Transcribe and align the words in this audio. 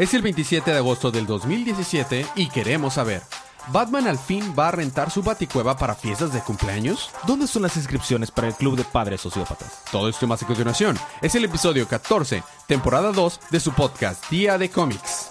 Es 0.00 0.14
el 0.14 0.22
27 0.22 0.70
de 0.70 0.78
agosto 0.78 1.10
del 1.10 1.26
2017 1.26 2.24
y 2.34 2.48
queremos 2.48 2.94
saber, 2.94 3.20
¿Batman 3.70 4.06
al 4.06 4.18
fin 4.18 4.54
va 4.58 4.68
a 4.68 4.70
rentar 4.70 5.10
su 5.10 5.22
baticueva 5.22 5.76
para 5.76 5.94
fiestas 5.94 6.32
de 6.32 6.40
cumpleaños? 6.40 7.10
¿Dónde 7.26 7.46
son 7.46 7.60
las 7.60 7.76
inscripciones 7.76 8.30
para 8.30 8.48
el 8.48 8.54
Club 8.54 8.78
de 8.78 8.84
Padres 8.84 9.20
Sociópatas? 9.20 9.82
Todo 9.92 10.08
esto 10.08 10.24
y 10.24 10.28
más 10.28 10.42
a 10.42 10.46
continuación. 10.46 10.96
Es 11.20 11.34
el 11.34 11.44
episodio 11.44 11.86
14, 11.86 12.42
temporada 12.66 13.12
2 13.12 13.40
de 13.50 13.60
su 13.60 13.72
podcast 13.72 14.26
Día 14.30 14.56
de 14.56 14.70
Cómics. 14.70 15.28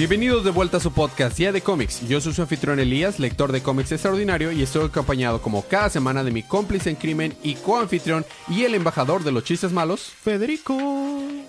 Bienvenidos 0.00 0.44
de 0.44 0.50
vuelta 0.50 0.78
a 0.78 0.80
su 0.80 0.92
podcast 0.92 1.36
Día 1.36 1.52
de 1.52 1.60
Cómics. 1.60 2.08
Yo 2.08 2.22
soy 2.22 2.32
su 2.32 2.40
anfitrión 2.40 2.80
Elías, 2.80 3.18
lector 3.18 3.52
de 3.52 3.62
cómics 3.62 3.92
extraordinario, 3.92 4.50
y 4.50 4.62
estoy 4.62 4.86
acompañado 4.86 5.42
como 5.42 5.60
cada 5.60 5.90
semana 5.90 6.24
de 6.24 6.30
mi 6.30 6.42
cómplice 6.42 6.88
en 6.88 6.96
crimen 6.96 7.34
y 7.42 7.54
coanfitrión 7.56 8.24
y 8.48 8.62
el 8.62 8.74
embajador 8.74 9.24
de 9.24 9.30
los 9.30 9.44
chistes 9.44 9.72
malos, 9.72 10.00
Federico. 10.00 10.74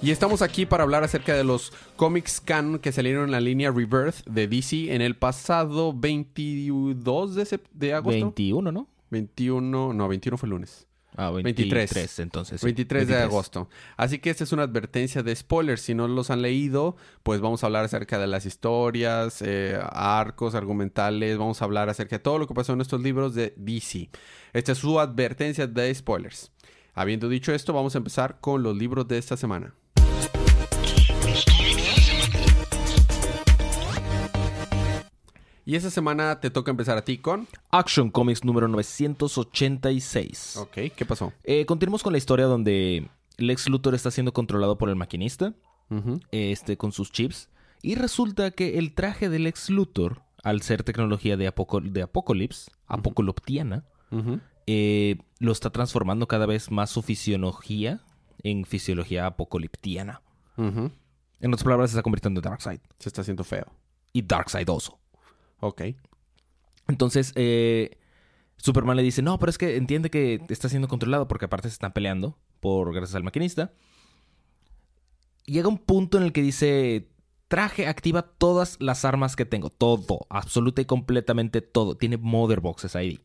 Y 0.01 0.11
estamos 0.11 0.41
aquí 0.41 0.65
para 0.65 0.83
hablar 0.83 1.05
acerca 1.05 1.33
de 1.33 1.45
los 1.45 1.71
cómics 1.95 2.41
canon 2.41 2.79
que 2.79 2.91
salieron 2.91 3.23
en 3.23 3.31
la 3.31 3.39
línea 3.39 3.71
Rebirth 3.71 4.25
de 4.25 4.49
DC 4.49 4.93
en 4.93 5.01
el 5.01 5.15
pasado 5.15 5.93
22 5.93 7.35
de, 7.35 7.59
de 7.71 7.93
agosto. 7.93 8.19
21, 8.19 8.69
¿no? 8.69 8.85
21, 9.11 9.93
no, 9.93 10.07
21 10.09 10.37
fue 10.37 10.47
el 10.47 10.51
lunes. 10.51 10.87
Ah, 11.17 11.29
23. 11.29 11.93
23, 11.93 12.19
entonces. 12.19 12.61
sí. 12.61 12.65
23 12.65 13.07
de 13.07 13.17
agosto. 13.17 13.69
Así 13.97 14.19
que 14.19 14.29
esta 14.29 14.43
es 14.43 14.53
una 14.53 14.63
advertencia 14.63 15.23
de 15.23 15.35
spoilers. 15.35 15.81
Si 15.81 15.93
no 15.93 16.07
los 16.07 16.29
han 16.29 16.41
leído, 16.41 16.95
pues 17.23 17.41
vamos 17.41 17.63
a 17.63 17.67
hablar 17.67 17.83
acerca 17.83 18.17
de 18.17 18.27
las 18.27 18.45
historias, 18.45 19.41
eh, 19.41 19.77
arcos 19.91 20.55
argumentales. 20.55 21.37
Vamos 21.37 21.61
a 21.61 21.65
hablar 21.65 21.89
acerca 21.89 22.17
de 22.17 22.23
todo 22.23 22.37
lo 22.37 22.47
que 22.47 22.53
pasó 22.53 22.73
en 22.73 22.81
estos 22.81 23.01
libros 23.01 23.35
de 23.35 23.53
DC. 23.57 24.09
Esta 24.53 24.71
es 24.71 24.77
su 24.77 24.99
advertencia 24.99 25.67
de 25.67 25.93
spoilers. 25.93 26.51
Habiendo 26.93 27.29
dicho 27.29 27.53
esto, 27.53 27.73
vamos 27.73 27.95
a 27.95 27.97
empezar 27.97 28.39
con 28.39 28.63
los 28.63 28.75
libros 28.77 29.07
de 29.07 29.17
esta 29.17 29.35
semana. 29.35 29.73
Y 35.71 35.75
esta 35.77 35.89
semana 35.89 36.37
te 36.41 36.49
toca 36.49 36.69
empezar 36.69 36.97
a 36.97 37.05
ti 37.05 37.17
con... 37.17 37.47
Action 37.69 38.11
Comics 38.11 38.43
número 38.43 38.67
986. 38.67 40.57
Ok, 40.57 40.73
¿qué 40.93 41.05
pasó? 41.07 41.31
Eh, 41.45 41.65
continuamos 41.65 42.03
con 42.03 42.11
la 42.11 42.17
historia 42.17 42.45
donde 42.45 43.09
Lex 43.37 43.69
Luthor 43.69 43.95
está 43.95 44.11
siendo 44.11 44.33
controlado 44.33 44.77
por 44.77 44.89
el 44.89 44.97
maquinista, 44.97 45.53
este, 46.31 46.75
con 46.75 46.91
sus 46.91 47.13
chips. 47.13 47.47
Y 47.81 47.95
resulta 47.95 48.51
que 48.51 48.79
el 48.79 48.93
traje 48.93 49.29
de 49.29 49.39
Lex 49.39 49.69
Luthor, 49.69 50.23
al 50.43 50.61
ser 50.61 50.83
tecnología 50.83 51.37
de, 51.37 51.47
apoco- 51.49 51.79
de 51.81 52.01
Apocalypse, 52.01 52.69
apocaliptiana, 52.87 53.85
Ujú. 54.11 54.41
eh, 54.67 55.19
lo 55.39 55.53
está 55.53 55.69
transformando 55.69 56.27
cada 56.27 56.47
vez 56.47 56.69
más 56.69 56.89
su 56.89 57.01
fisiología 57.01 58.01
en 58.43 58.65
fisiología 58.65 59.25
apocaliptiana. 59.25 60.21
Ujú. 60.57 60.91
En 61.39 61.53
otras 61.53 61.63
palabras, 61.63 61.91
se 61.91 61.95
está 61.95 62.03
convirtiendo 62.03 62.39
en 62.41 62.43
Darkseid. 62.43 62.81
Se 62.99 63.07
está 63.07 63.21
haciendo 63.21 63.45
feo. 63.45 63.67
Y 64.11 64.21
Darkseidoso. 64.23 64.97
Ok. 65.61 65.83
Entonces, 66.87 67.31
eh, 67.35 67.97
Superman 68.57 68.97
le 68.97 69.03
dice, 69.03 69.21
no, 69.21 69.39
pero 69.39 69.49
es 69.49 69.57
que 69.57 69.77
entiende 69.77 70.09
que 70.09 70.41
está 70.49 70.69
siendo 70.69 70.87
controlado 70.87 71.27
porque 71.27 71.45
aparte 71.45 71.69
se 71.69 71.73
están 71.73 71.93
peleando 71.93 72.37
por 72.59 72.93
gracias 72.93 73.15
al 73.15 73.23
maquinista. 73.23 73.73
Llega 75.45 75.67
un 75.67 75.79
punto 75.79 76.17
en 76.17 76.23
el 76.23 76.33
que 76.33 76.41
dice, 76.41 77.09
traje 77.47 77.87
activa 77.87 78.21
todas 78.21 78.77
las 78.79 79.03
armas 79.05 79.35
que 79.35 79.45
tengo, 79.45 79.69
todo, 79.69 80.27
absoluta 80.29 80.81
y 80.81 80.85
completamente 80.85 81.61
todo. 81.61 81.95
Tiene 81.95 82.17
Mother 82.17 82.59
Boxes 82.59 82.95
ahí. 82.95 83.19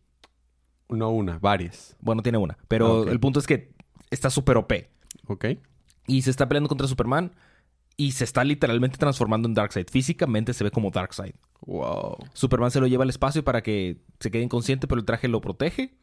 No 0.88 1.10
una, 1.10 1.38
varias. 1.38 1.96
Bueno, 2.00 2.22
tiene 2.22 2.38
una, 2.38 2.56
pero 2.68 3.08
el 3.08 3.20
punto 3.20 3.40
es 3.40 3.46
que 3.46 3.74
está 4.10 4.30
súper 4.30 4.56
OP. 4.56 4.72
Ok. 5.26 5.46
Y 6.06 6.22
se 6.22 6.30
está 6.30 6.48
peleando 6.48 6.68
contra 6.68 6.86
Superman 6.86 7.32
y 7.96 8.12
se 8.12 8.24
está 8.24 8.44
literalmente 8.44 8.98
transformando 8.98 9.48
en 9.48 9.54
Darkseid. 9.54 9.86
Físicamente 9.90 10.52
se 10.52 10.64
ve 10.64 10.70
como 10.70 10.90
Darkseid. 10.90 11.34
Wow. 11.66 12.18
Superman 12.34 12.70
se 12.70 12.80
lo 12.80 12.86
lleva 12.86 13.04
al 13.04 13.10
espacio 13.10 13.42
para 13.44 13.62
que 13.62 14.02
se 14.20 14.30
quede 14.30 14.42
inconsciente, 14.42 14.86
pero 14.86 14.98
el 15.00 15.04
traje 15.06 15.28
lo 15.28 15.40
protege. 15.40 15.96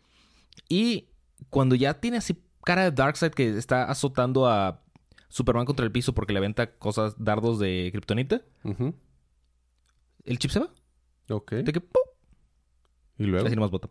Y 0.70 1.10
cuando 1.50 1.76
ya 1.76 2.00
tiene 2.00 2.18
así 2.18 2.42
cara 2.64 2.84
de 2.84 2.92
Darkseid 2.92 3.32
que 3.32 3.58
está 3.58 3.84
azotando 3.86 4.48
a 4.48 4.82
Superman 5.30 5.66
contra 5.66 5.86
el 5.86 5.92
piso 5.92 6.14
porque 6.14 6.34
le 6.34 6.40
aventa 6.40 6.76
cosas, 6.78 7.16
dardos 7.18 7.60
de 7.60 7.90
kriptonita, 7.92 8.42
Ujú. 8.64 8.96
el 10.26 10.40
chip 10.40 10.52
se 10.52 10.60
va. 10.60 10.70
Ok. 11.30 11.54
De 11.54 11.72
que 11.74 11.82
¡pum! 11.82 12.02
Y 13.18 13.26
luego. 13.26 13.46
Así 13.46 13.56
nomás 13.56 13.72
bota. 13.72 13.90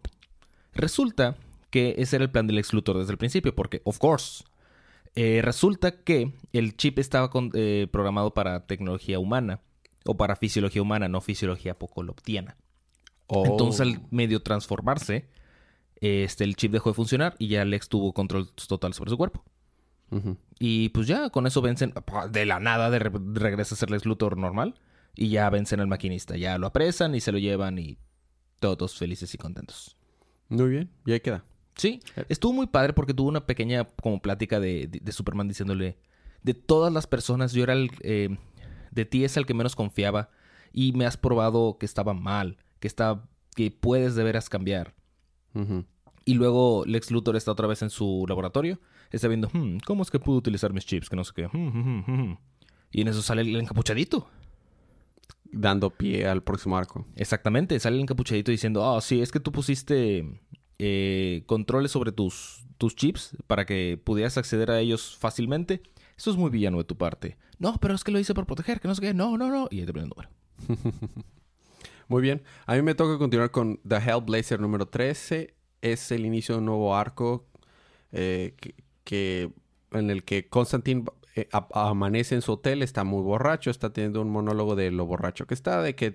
Resulta 0.75 1.37
que 1.71 1.95
ese 1.99 2.17
era 2.17 2.25
el 2.25 2.31
plan 2.31 2.47
del 2.47 2.59
ex 2.59 2.73
Luthor 2.73 2.99
desde 2.99 3.13
el 3.13 3.19
principio, 3.19 3.55
porque, 3.55 3.81
of 3.85 3.99
course, 3.99 4.45
eh, 5.15 5.41
resulta 5.43 6.03
que 6.03 6.33
el 6.53 6.77
chip 6.77 6.99
estaba 6.99 7.31
con- 7.31 7.51
eh, 7.55 7.87
programado 7.91 8.33
para 8.35 8.67
tecnología 8.67 9.19
humana, 9.19 9.61
o 10.05 10.17
para 10.17 10.35
fisiología 10.37 10.83
humana, 10.83 11.09
no 11.09 11.21
fisiología 11.21 11.73
apocaliptiana. 11.73 12.57
Oh. 13.29 13.47
Entonces, 13.47 13.81
al 13.83 14.01
medio 14.11 14.43
transformarse, 14.43 15.29
este, 16.01 16.43
el 16.45 16.57
chip 16.57 16.73
dejó 16.73 16.91
de 16.91 16.95
funcionar 16.95 17.37
y 17.39 17.49
ya 17.49 17.65
Lex 17.65 17.89
tuvo 17.89 18.13
control 18.13 18.51
total 18.53 18.95
sobre 18.95 19.11
su 19.11 19.17
cuerpo. 19.17 19.45
Y 20.59 20.91
pues 20.91 21.07
ya 21.07 21.31
con 21.31 21.47
eso 21.47 21.63
vencen, 21.63 21.95
de 22.31 22.45
la 22.45 22.61
nada 22.61 22.91
de 22.91 22.99
re- 22.99 23.11
regresa 23.33 23.75
a 23.75 23.79
ser 23.79 23.91
Lex 23.91 24.05
Luthor 24.05 24.37
normal 24.37 24.75
y 25.15 25.29
ya 25.31 25.49
vencen 25.49 25.81
al 25.81 25.87
maquinista. 25.87 26.37
Ya 26.37 26.59
lo 26.59 26.67
apresan 26.67 27.15
y 27.15 27.21
se 27.21 27.33
lo 27.33 27.39
llevan 27.39 27.79
y 27.79 27.97
todos 28.61 28.99
felices 28.99 29.33
y 29.35 29.39
contentos. 29.39 29.97
Muy 30.51 30.69
bien. 30.69 30.91
Y 31.07 31.13
ahí 31.13 31.21
queda. 31.21 31.45
Sí, 31.77 32.01
estuvo 32.29 32.53
muy 32.53 32.67
padre 32.67 32.93
porque 32.93 33.15
tuvo 33.15 33.29
una 33.29 33.47
pequeña 33.47 33.85
como 34.03 34.21
plática 34.21 34.61
de, 34.61 34.87
de- 34.89 35.01
de 35.01 35.13
Superman 35.13 35.49
diciéndole, 35.49 35.97
de 36.43 36.55
todas 36.55 36.93
las 36.93 37.07
personas, 37.07 37.53
yo 37.53 37.63
era 37.63 37.73
el, 37.73 37.91
eh, 38.03 38.37
de 38.91 39.05
ti 39.05 39.25
es 39.25 39.37
el 39.37 39.47
que 39.47 39.55
menos 39.55 39.75
confiaba 39.77 40.29
y 40.73 40.93
me 40.93 41.07
has 41.07 41.17
probado 41.17 41.79
que 41.79 41.87
estaba 41.87 42.13
mal, 42.15 42.57
que, 42.81 42.89
está, 42.89 43.23
que 43.57 43.71
puedes 43.71 44.15
de 44.15 44.25
veras 44.25 44.49
cambiar. 44.49 44.95
Y 46.25 46.35
luego 46.35 46.85
Lex 46.87 47.11
Luthor 47.11 47.37
está 47.37 47.53
otra 47.53 47.67
vez 47.67 47.83
en 47.83 47.91
su 47.91 48.25
laboratorio, 48.29 48.79
está 49.11 49.29
viendo, 49.29 49.49
"Hmm, 49.53 49.79
¿cómo 49.87 50.03
es 50.03 50.11
que 50.11 50.19
puedo 50.19 50.39
utilizar 50.39 50.73
mis 50.73 50.87
chips? 50.87 51.09
Que 51.11 51.17
no 51.17 51.25
sé 51.25 51.33
qué. 51.35 51.47
Hmm, 51.49 51.69
hmm, 51.69 52.05
hmm, 52.07 52.23
hmm". 52.31 52.39
Y 52.91 53.01
en 53.03 53.09
eso 53.09 53.23
sale 53.23 53.43
el 53.43 53.57
encapuchadito. 53.57 54.29
Dando 55.55 55.91
pie 55.91 56.27
al 56.27 56.43
próximo 56.43 56.77
arco. 56.79 57.07
Exactamente, 57.17 57.79
sale 57.81 57.97
el 57.97 58.03
encapuchadito 58.03 58.51
diciendo, 58.51 58.85
ah, 58.89 59.01
sí, 59.01 59.21
es 59.21 59.31
que 59.31 59.41
tú 59.41 59.53
pusiste 59.53 60.41
eh, 60.85 61.45
controles 61.47 61.93
sobre 61.93 62.11
tus, 62.11 62.65
tus 62.77 62.97
chips 62.97 63.37
para 63.47 63.65
que 63.67 64.01
pudieras 64.03 64.37
acceder 64.37 64.69
a 64.73 64.81
ellos 64.81 65.17
fácilmente. 65.17 65.81
Eso 66.19 66.33
es 66.33 66.37
muy 66.37 66.51
villano 66.51 66.79
de 66.79 66.85
tu 66.85 66.97
parte. 66.97 67.37
No, 67.61 67.79
pero 67.79 67.95
es 67.95 68.03
que 68.03 68.11
lo 68.11 68.19
hice 68.19 68.35
por 68.35 68.47
proteger, 68.47 68.81
que 68.81 68.89
no 68.89 68.95
sé 68.97 69.01
qué. 69.01 69.15
No, 69.15 69.39
no, 69.39 69.49
no. 69.49 69.69
Y 69.71 69.79
ahí 69.81 69.87
te 69.87 69.93
pone 69.93 70.05
el 70.05 70.11
número. 70.11 70.29
Muy 72.09 72.21
bien. 72.23 72.43
A 72.67 72.75
mí 72.75 72.83
me 72.83 72.95
toca 72.95 73.17
continuar 73.19 73.51
con 73.53 73.79
The 73.87 73.97
Hellblazer 73.97 74.61
número 74.61 74.87
13. 74.89 75.55
Es 75.81 76.11
el 76.11 76.27
inicio 76.27 76.55
de 76.57 76.59
un 76.59 76.67
nuevo 76.67 76.97
arco 76.97 77.47
eh, 78.13 78.57
que- 79.05 79.51
en 79.93 80.11
el 80.11 80.25
que 80.25 80.49
Constantine 80.49 81.05
eh, 81.35 81.49
a- 81.53 81.69
amanece 81.89 82.35
en 82.35 82.43
su 82.43 82.53
hotel, 82.53 82.83
está 82.83 83.05
muy 83.05 83.23
borracho, 83.23 83.71
está 83.71 83.93
teniendo 83.93 84.21
un 84.21 84.31
monólogo 84.31 84.77
de 84.77 84.91
lo 84.91 85.07
borracho 85.07 85.47
que 85.47 85.55
está, 85.55 85.81
de 85.83 85.95
que 85.95 86.15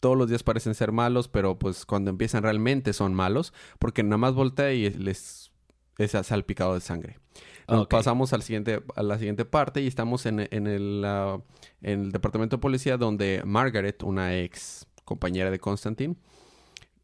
todos 0.00 0.16
los 0.16 0.28
días 0.28 0.42
parecen 0.42 0.74
ser 0.74 0.92
malos, 0.92 1.28
pero 1.28 1.58
pues 1.58 1.86
cuando 1.86 2.10
empiezan 2.10 2.42
realmente 2.42 2.92
son 2.92 3.14
malos, 3.14 3.52
porque 3.78 4.02
nada 4.02 4.18
más 4.18 4.34
voltea 4.34 4.72
y 4.72 4.90
les 4.90 5.50
es 5.98 6.10
salpicado 6.12 6.74
de 6.74 6.80
sangre. 6.80 7.18
Nos 7.66 7.82
Ok. 7.82 7.90
pasamos 7.90 8.32
al 8.32 8.42
siguiente, 8.42 8.82
a 8.94 9.02
la 9.02 9.18
siguiente 9.18 9.44
parte 9.44 9.80
y 9.82 9.86
estamos 9.86 10.26
en, 10.26 10.46
en 10.50 10.66
el, 10.66 11.02
ah, 11.04 11.40
en 11.82 12.02
el 12.04 12.12
departamento 12.12 12.56
de 12.56 12.60
policía 12.60 12.96
donde 12.96 13.42
Margaret, 13.44 14.02
una 14.02 14.36
ex 14.38 14.86
compañera 15.04 15.50
de 15.50 15.58
Constantine, 15.58 16.16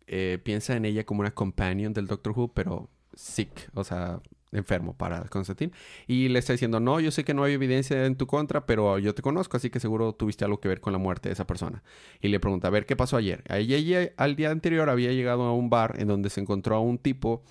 eh, 0.06 0.38
piensa 0.42 0.76
en 0.76 0.84
ella 0.84 1.04
como 1.04 1.20
una 1.20 1.32
companion 1.34 1.92
del 1.92 2.06
Doctor 2.06 2.32
Who, 2.38 2.52
pero 2.52 2.88
sick, 3.14 3.68
o 3.74 3.82
sea, 3.84 4.20
enfermo 4.54 4.96
para 4.96 5.24
Constantine. 5.24 5.72
Y 6.06 6.28
le 6.28 6.38
está 6.38 6.52
diciendo, 6.52 6.80
no, 6.80 7.00
yo 7.00 7.10
sé 7.10 7.24
que 7.24 7.34
no 7.34 7.44
hay 7.44 7.54
evidencia 7.54 8.06
en 8.06 8.16
tu 8.16 8.26
contra, 8.26 8.66
pero 8.66 8.98
yo 8.98 9.14
te 9.14 9.22
conozco, 9.22 9.56
así 9.56 9.70
que 9.70 9.80
seguro 9.80 10.14
tuviste 10.14 10.44
algo 10.44 10.60
que 10.60 10.68
ver 10.68 10.80
con 10.80 10.92
la 10.92 10.98
muerte 10.98 11.28
de 11.28 11.34
esa 11.34 11.46
persona. 11.46 11.82
Y 12.20 12.28
le 12.28 12.40
pregunta, 12.40 12.68
a 12.68 12.70
ver, 12.70 12.86
¿qué 12.86 12.96
pasó 12.96 13.16
ayer? 13.16 13.44
Ella 13.48 14.12
al 14.16 14.36
día 14.36 14.50
anterior 14.50 14.88
había 14.88 15.12
llegado 15.12 15.42
a 15.42 15.52
un 15.52 15.70
bar 15.70 15.96
en 15.98 16.08
donde 16.08 16.30
se 16.30 16.40
encontró 16.40 16.76
a 16.76 16.80
un 16.80 16.98
tipo 16.98 17.42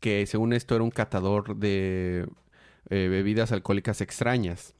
que 0.00 0.26
según 0.26 0.52
esto 0.52 0.74
era 0.74 0.84
un 0.84 0.90
catador 0.90 1.56
de 1.56 2.26
eh, 2.90 3.08
bebidas 3.08 3.52
alcohólicas 3.52 4.00
extrañas. 4.00 4.74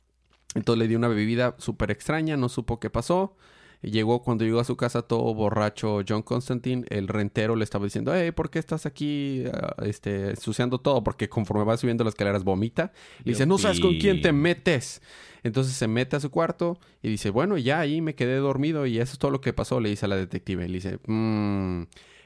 Entonces 0.55 0.79
le 0.79 0.89
dio 0.89 0.99
una 0.99 1.09
bebida 1.09 1.55
súper 1.59 1.91
extraña, 1.91 2.37
no 2.37 2.49
supo 2.49 2.79
qué 2.79 2.91
pasó. 2.91 3.37
Llegó 3.85 4.23
cuando 4.23 4.45
llegó 4.45 4.61
a 4.61 4.65
su 4.65 4.77
casa 4.77 5.03
todo 5.03 5.35
borracho 5.35 6.01
John 6.07 6.23
Constantine, 6.23 6.85
el 6.89 7.09
rentero 7.09 7.57
le 7.57 7.65
estaba 7.65 7.85
diciendo, 7.85 8.15
hey, 8.15 8.31
¿por 8.33 8.51
qué 8.51 8.59
estás 8.59 8.87
aquí 8.87 9.45
ah, 9.53 9.75
este, 9.85 10.31
ensuciando 10.31 10.79
todo? 10.79 11.03
Porque 11.05 11.29
conforme 11.29 11.65
va 11.65 11.77
subiendo 11.77 12.05
las 12.05 12.13
escaleras 12.13 12.45
vomita. 12.45 12.93
Le 13.25 13.33
dice, 13.33 13.47
no 13.47 13.59
sabes 13.59 13.81
con 13.81 13.97
quién 13.99 14.23
te 14.23 14.33
metes. 14.33 15.03
Entonces 15.43 15.75
se 15.75 15.87
mete 15.87 16.17
a 16.17 16.21
su 16.21 16.31
cuarto 16.31 16.79
y 17.03 17.11
dice, 17.11 17.29
bueno, 17.29 17.59
ya 17.59 17.81
ahí 17.81 18.01
me 18.01 18.15
quedé 18.15 18.37
dormido 18.37 18.87
y 18.87 18.99
eso 18.99 19.13
es 19.13 19.19
todo 19.19 19.31
lo 19.31 19.43
que 19.43 19.53
pasó, 19.53 19.79
le 19.79 19.91
dice 19.91 20.07
a 20.07 20.09
la 20.09 20.17
detective. 20.17 20.67
Le 20.67 20.75
dice, 20.75 20.99
mmm, 21.07 21.83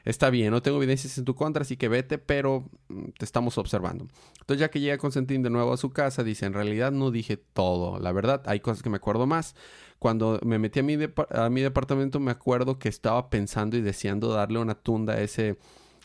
está 0.09 0.29
bien, 0.29 0.51
no 0.51 0.61
tengo 0.61 0.77
evidencias 0.77 1.17
en 1.17 1.25
tu 1.25 1.35
contra, 1.35 1.61
así 1.61 1.77
que 1.77 1.87
vete, 1.87 2.17
pero 2.17 2.69
mm, 2.87 3.09
te 3.17 3.25
estamos 3.25 3.57
observando. 3.57 4.07
Entonces 4.39 4.59
ya 4.59 4.69
que 4.69 4.79
llega 4.79 4.97
Constantine 4.97 5.43
de 5.43 5.49
nuevo 5.49 5.71
a 5.73 5.77
su 5.77 5.91
casa, 5.91 6.23
dice, 6.23 6.45
en 6.45 6.53
realidad 6.53 6.91
no 6.91 7.11
dije 7.11 7.37
todo, 7.37 7.99
la 7.99 8.11
verdad, 8.11 8.41
hay 8.45 8.59
cosas 8.59 8.83
que 8.83 8.89
me 8.89 8.97
acuerdo 8.97 9.27
más. 9.27 9.55
Cuando 9.99 10.39
me 10.43 10.59
metí 10.59 10.79
a 10.79 10.83
mi, 10.83 10.97
a 11.31 11.49
mi 11.49 11.61
departamento 11.61 12.19
me 12.19 12.31
acuerdo 12.31 12.79
que 12.79 12.89
estaba 12.89 13.29
pensando 13.29 13.77
y 13.77 13.81
deseando 13.81 14.33
darle 14.33 14.59
una 14.59 14.75
tunda 14.75 15.13
a 15.13 15.21
ese 15.21 15.57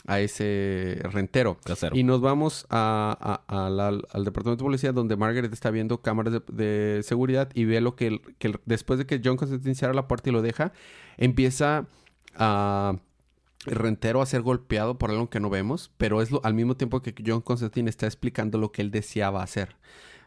a 0.07 0.21
ese 0.21 1.01
rentero. 1.05 1.57
Y 1.95 2.03
nos 2.03 2.21
vamos 2.21 2.67
a, 2.69 3.41
al 3.47 4.25
departamento 4.25 4.63
de 4.63 4.67
policía 4.67 4.93
donde 4.93 5.17
Margaret 5.17 5.51
está 5.51 5.71
viendo 5.71 6.03
cámaras 6.03 6.43
de, 6.47 7.01
seguridad 7.03 7.49
y 7.55 7.65
ve 7.65 7.81
lo 7.81 7.97
que, 7.97 8.21
después 8.67 8.99
de 8.99 9.07
que 9.07 9.23
John 9.25 9.39
Constantine 9.39 9.75
cierra 9.75 9.95
la 9.95 10.07
puerta 10.07 10.29
y 10.29 10.33
lo 10.33 10.43
deja, 10.43 10.73
empieza 11.17 11.87
a 12.35 12.97
el 12.97 13.14
rentero 13.65 14.23
a 14.23 14.27
ser 14.27 14.43
golpeado 14.43 14.99
por 14.99 15.11
algo 15.11 15.31
que 15.31 15.41
no 15.41 15.51
vemos, 15.51 15.91
pero 15.97 16.23
es 16.23 16.31
al 16.43 16.55
mismo 16.55 16.77
tiempo 16.77 17.03
que 17.03 17.15
John 17.25 17.41
Constantine 17.41 17.89
está 17.89 18.07
explicando 18.07 18.59
lo 18.59 18.73
que 18.73 18.83
él 18.83 18.91
deseaba 18.91 19.43
hacer. 19.43 19.77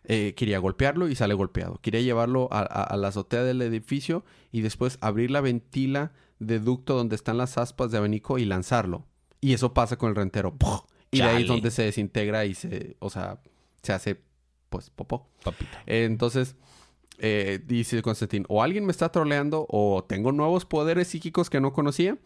Eh, 0.10 0.34
quería 0.36 0.60
golpearlo 0.60 1.10
y 1.10 1.16
sale 1.16 1.34
golpeado. 1.34 1.80
Quería 1.81 2.01
llevarlo 2.01 2.48
a, 2.51 2.95
la 2.95 3.07
azotea 3.10 3.44
del 3.44 3.62
edificio 3.62 4.24
y 4.51 4.62
después 4.62 4.98
abrir 5.01 5.31
la 5.31 5.42
ventila 5.42 6.13
de 6.39 6.60
ducto 6.60 6.95
donde 6.95 7.16
están 7.16 7.38
las 7.38 7.57
aspas 7.57 7.92
de 7.92 7.98
abanico 7.98 8.38
y 8.38 8.45
lanzarlo. 8.45 9.06
Y 9.42 9.54
eso 9.54 9.74
pasa 9.74 9.98
con 9.98 10.10
el 10.10 10.16
rentero. 10.16 10.56
Y 11.12 11.18
de 11.18 11.24
ahí 11.24 11.42
es 11.44 11.48
donde 11.48 11.72
se 11.72 11.84
desintegra 11.84 12.45
y 12.45 12.54
se, 12.54 12.95
o 13.00 13.10
sea, 13.10 13.42
se 13.81 13.94
hace, 13.94 14.22
pues, 14.69 14.89
popó. 14.89 15.28
entonces, 15.86 16.56
eh, 17.19 17.60
dice 17.66 18.01
Constantine, 18.01 18.45
o 18.48 18.62
alguien 18.62 18.86
me 18.86 18.92
está 18.92 19.12
troleando 19.12 19.66
o 19.69 20.04
tengo 20.07 20.31
nuevos 20.31 20.66
poderes 20.66 21.07
psíquicos 21.10 21.50
que 21.50 21.60
no 21.60 21.74
conocía. 21.74 22.18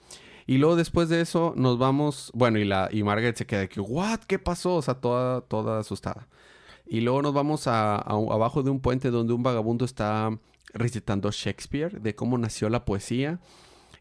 Y 0.51 0.57
luego 0.57 0.75
después 0.75 1.07
de 1.07 1.21
eso 1.21 1.53
nos 1.55 1.77
vamos, 1.77 2.29
bueno, 2.33 2.59
y 2.59 2.65
la 2.65 2.89
y 2.91 3.03
Margaret 3.03 3.37
se 3.37 3.45
queda 3.45 3.61
de 3.61 3.69
que, 3.69 3.79
"What? 3.79 4.19
¿Qué 4.27 4.37
pasó?" 4.37 4.75
O 4.75 4.81
sea, 4.81 4.95
toda 4.95 5.39
toda 5.39 5.79
asustada. 5.79 6.27
Y 6.85 6.99
luego 6.99 7.21
nos 7.21 7.33
vamos 7.33 7.67
a, 7.67 7.95
abajo 7.95 8.61
de 8.61 8.69
un 8.69 8.81
puente 8.81 9.11
donde 9.11 9.31
un 9.31 9.43
vagabundo 9.43 9.85
está 9.85 10.37
recitando 10.73 11.31
Shakespeare 11.31 12.01
de 12.01 12.15
cómo 12.15 12.37
nació 12.37 12.67
la 12.67 12.83
poesía. 12.83 13.39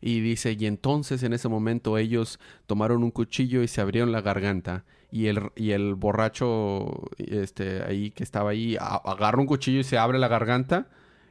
Y 0.00 0.19
dice, 0.23 0.56
y 0.58 0.67
entonces 0.67 1.23
en 1.23 1.35
ese 1.35 1.49
momento 1.49 1.99
ellos 1.99 2.41
tomaron 2.67 3.05
un 3.05 3.12
cuchillo 3.12 3.62
y 3.62 3.69
se 3.69 3.81
abrieron 3.81 4.11
la 4.11 4.20
garganta. 4.20 4.85
Y 5.12 5.26
el, 5.29 5.52
y 5.55 5.70
el 5.70 5.94
borracho 5.94 7.05
este, 7.19 7.85
ahí 7.85 8.11
que 8.11 8.25
estaba 8.25 8.50
ahí 8.50 8.76
agarra 8.81 9.38
un 9.38 9.47
cuchillo 9.47 9.81
y 9.81 9.85
se 9.85 9.99
abre 9.99 10.19
la 10.19 10.26
garganta 10.26 10.88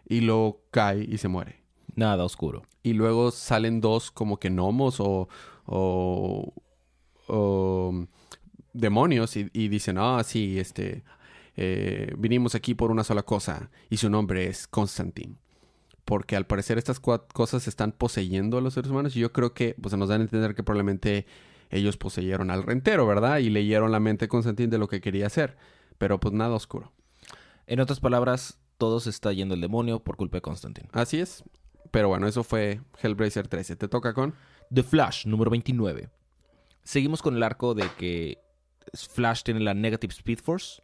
y 0.07 0.21
lo 0.21 0.61
cae 0.71 1.03
y 1.03 1.17
se 1.17 1.27
muere. 1.27 1.61
Nada 1.95 2.23
oscuro. 2.23 2.63
Y 2.83 2.93
luego 2.93 3.31
salen 3.31 3.81
dos 3.81 4.11
como 4.11 4.37
que 4.37 4.49
gnomos 4.49 4.99
o, 4.99 5.27
o, 5.65 6.53
demonios 8.73 9.35
y, 9.35 9.49
y, 9.53 9.67
dicen, 9.67 9.97
ah, 9.97 10.23
sí, 10.23 10.59
este, 10.59 11.03
eh, 11.61 12.13
vinimos 12.17 12.55
aquí 12.55 12.73
por 12.73 12.89
una 12.89 13.03
sola 13.03 13.23
cosa 13.23 13.69
y 13.89 13.97
su 13.97 14.09
nombre 14.09 14.47
es 14.47 14.65
Constantine. 14.67 15.35
Porque 16.05 16.35
al 16.35 16.47
parecer 16.47 16.77
estas 16.77 16.99
cosas 16.99 17.67
están 17.67 17.91
poseyendo 17.91 18.57
a 18.57 18.61
los 18.61 18.73
seres 18.73 18.89
humanos 18.89 19.15
y 19.15 19.19
yo 19.19 19.33
creo 19.33 19.53
que 19.53 19.75
pues, 19.79 19.95
nos 19.95 20.09
dan 20.09 20.21
a 20.21 20.23
entender 20.23 20.55
que 20.55 20.63
probablemente 20.63 21.27
ellos 21.69 21.97
poseyeron 21.97 22.49
al 22.49 22.63
rentero, 22.63 23.05
¿verdad? 23.05 23.39
Y 23.39 23.49
leyeron 23.49 23.91
la 23.91 23.99
mente 23.99 24.25
de 24.25 24.29
Constantine 24.29 24.69
de 24.69 24.77
lo 24.77 24.87
que 24.87 25.01
quería 25.01 25.27
hacer. 25.27 25.57
Pero 25.97 26.19
pues 26.19 26.33
nada 26.33 26.55
oscuro. 26.55 26.93
En 27.67 27.79
otras 27.79 27.99
palabras, 27.99 28.57
todo 28.77 28.99
se 29.01 29.09
está 29.09 29.33
yendo 29.33 29.53
el 29.53 29.61
demonio 29.61 29.99
por 29.99 30.15
culpa 30.15 30.37
de 30.37 30.41
Constantine. 30.41 30.87
Así 30.93 31.19
es. 31.19 31.43
Pero 31.91 32.09
bueno, 32.09 32.27
eso 32.27 32.43
fue 32.43 32.81
Hellblazer 33.01 33.47
13. 33.47 33.75
¿Te 33.75 33.87
toca 33.87 34.13
con? 34.13 34.35
The 34.73 34.83
Flash, 34.83 35.25
número 35.25 35.49
29. 35.49 36.09
Seguimos 36.83 37.21
con 37.21 37.35
el 37.35 37.43
arco 37.43 37.73
de 37.73 37.89
que 37.97 38.37
Flash 38.93 39.43
tiene 39.43 39.59
la 39.59 39.73
Negative 39.73 40.13
Speed 40.13 40.39
Force 40.39 40.81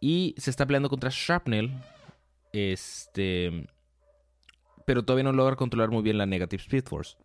y 0.00 0.34
se 0.36 0.50
está 0.50 0.66
peleando 0.66 0.88
contra 0.88 1.10
Shrapnel. 1.10 1.72
Este. 2.52 3.66
Pero 4.84 5.04
todavía 5.04 5.24
no 5.24 5.32
logra 5.32 5.56
controlar 5.56 5.90
muy 5.90 6.02
bien 6.02 6.18
la 6.18 6.26
Negative 6.26 6.62
Speed 6.62 6.84
Force. 6.84 7.16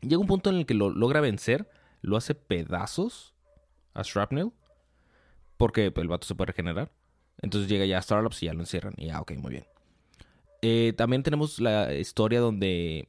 Llega 0.00 0.18
un 0.18 0.26
punto 0.26 0.50
en 0.50 0.56
el 0.56 0.66
que 0.66 0.74
lo 0.74 0.90
logra 0.90 1.20
vencer. 1.20 1.70
Lo 2.00 2.16
hace 2.16 2.34
pedazos 2.34 3.34
a 3.94 4.02
Shrapnel. 4.02 4.52
Porque 5.56 5.92
el 5.94 6.08
vato 6.08 6.26
se 6.26 6.34
puede 6.34 6.52
regenerar. 6.52 6.90
Entonces 7.40 7.70
llega 7.70 7.84
ya 7.84 7.98
a 7.98 8.02
Starlops 8.02 8.42
y 8.42 8.46
ya 8.46 8.54
lo 8.54 8.60
encierran. 8.60 8.94
Y 8.96 9.06
ya, 9.06 9.20
ok, 9.20 9.32
muy 9.36 9.50
bien. 9.52 9.64
Eh, 10.62 10.92
también 10.96 11.22
tenemos 11.22 11.60
la 11.60 11.94
historia 11.94 12.40
donde 12.40 13.08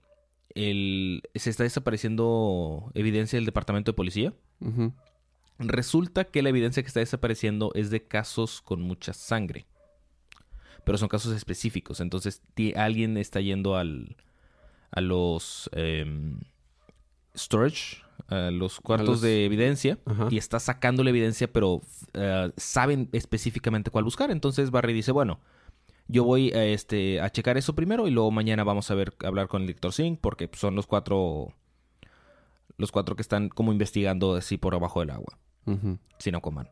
el, 0.55 1.23
se 1.35 1.49
está 1.49 1.63
desapareciendo 1.63 2.91
evidencia 2.93 3.37
del 3.37 3.45
departamento 3.45 3.91
de 3.91 3.95
policía. 3.95 4.33
Resulta 5.57 6.25
que 6.25 6.41
la 6.41 6.49
evidencia 6.49 6.83
que 6.83 6.87
está 6.87 7.01
desapareciendo 7.01 7.71
es 7.75 7.89
de 7.89 8.03
casos 8.03 8.61
con 8.61 8.81
mucha 8.81 9.13
sangre. 9.13 9.65
Pero 10.85 10.97
son 10.97 11.09
casos 11.09 11.35
específicos. 11.35 11.99
Entonces 11.99 12.41
alguien 12.75 13.17
está 13.17 13.41
yendo 13.41 13.75
al, 13.75 14.15
a 14.91 15.01
los 15.01 15.69
em, 15.73 16.39
storage, 17.35 17.97
a 18.27 18.51
los 18.51 18.79
cuartos 18.79 19.21
de 19.21 19.45
evidencia, 19.45 19.97
y 20.29 20.37
está 20.37 20.59
sacando 20.59 21.03
la 21.03 21.09
evidencia, 21.09 21.51
pero 21.51 21.81
eh, 22.13 22.51
saben 22.57 23.09
específicamente 23.11 23.91
cuál 23.91 24.03
buscar. 24.03 24.31
Entonces 24.31 24.71
Barry 24.71 24.93
dice, 24.93 25.11
bueno, 25.11 25.39
yo 26.09 26.23
voy 26.23 26.51
a, 26.51 26.65
este, 26.65 27.21
a 27.21 27.29
checar 27.29 27.57
eso 27.57 27.75
primero 27.75 28.07
y 28.07 28.11
luego 28.11 28.31
mañana 28.31 28.63
vamos 28.63 28.91
a 28.91 28.95
ver 28.95 29.13
hablar 29.23 29.47
con 29.47 29.61
el 29.61 29.67
Lector 29.67 29.93
Sync 29.93 30.19
porque 30.19 30.49
son 30.53 30.75
los 30.75 30.87
cuatro 30.87 31.53
los 32.77 32.91
cuatro 32.91 33.15
que 33.15 33.21
están 33.21 33.49
como 33.49 33.71
investigando 33.71 34.35
así 34.35 34.57
por 34.57 34.73
abajo 34.73 35.01
del 35.01 35.11
agua. 35.11 35.37
Si 36.17 36.31
no 36.31 36.41
coman. 36.41 36.69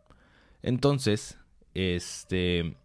Entonces, 0.63 1.37
este. 1.75 2.75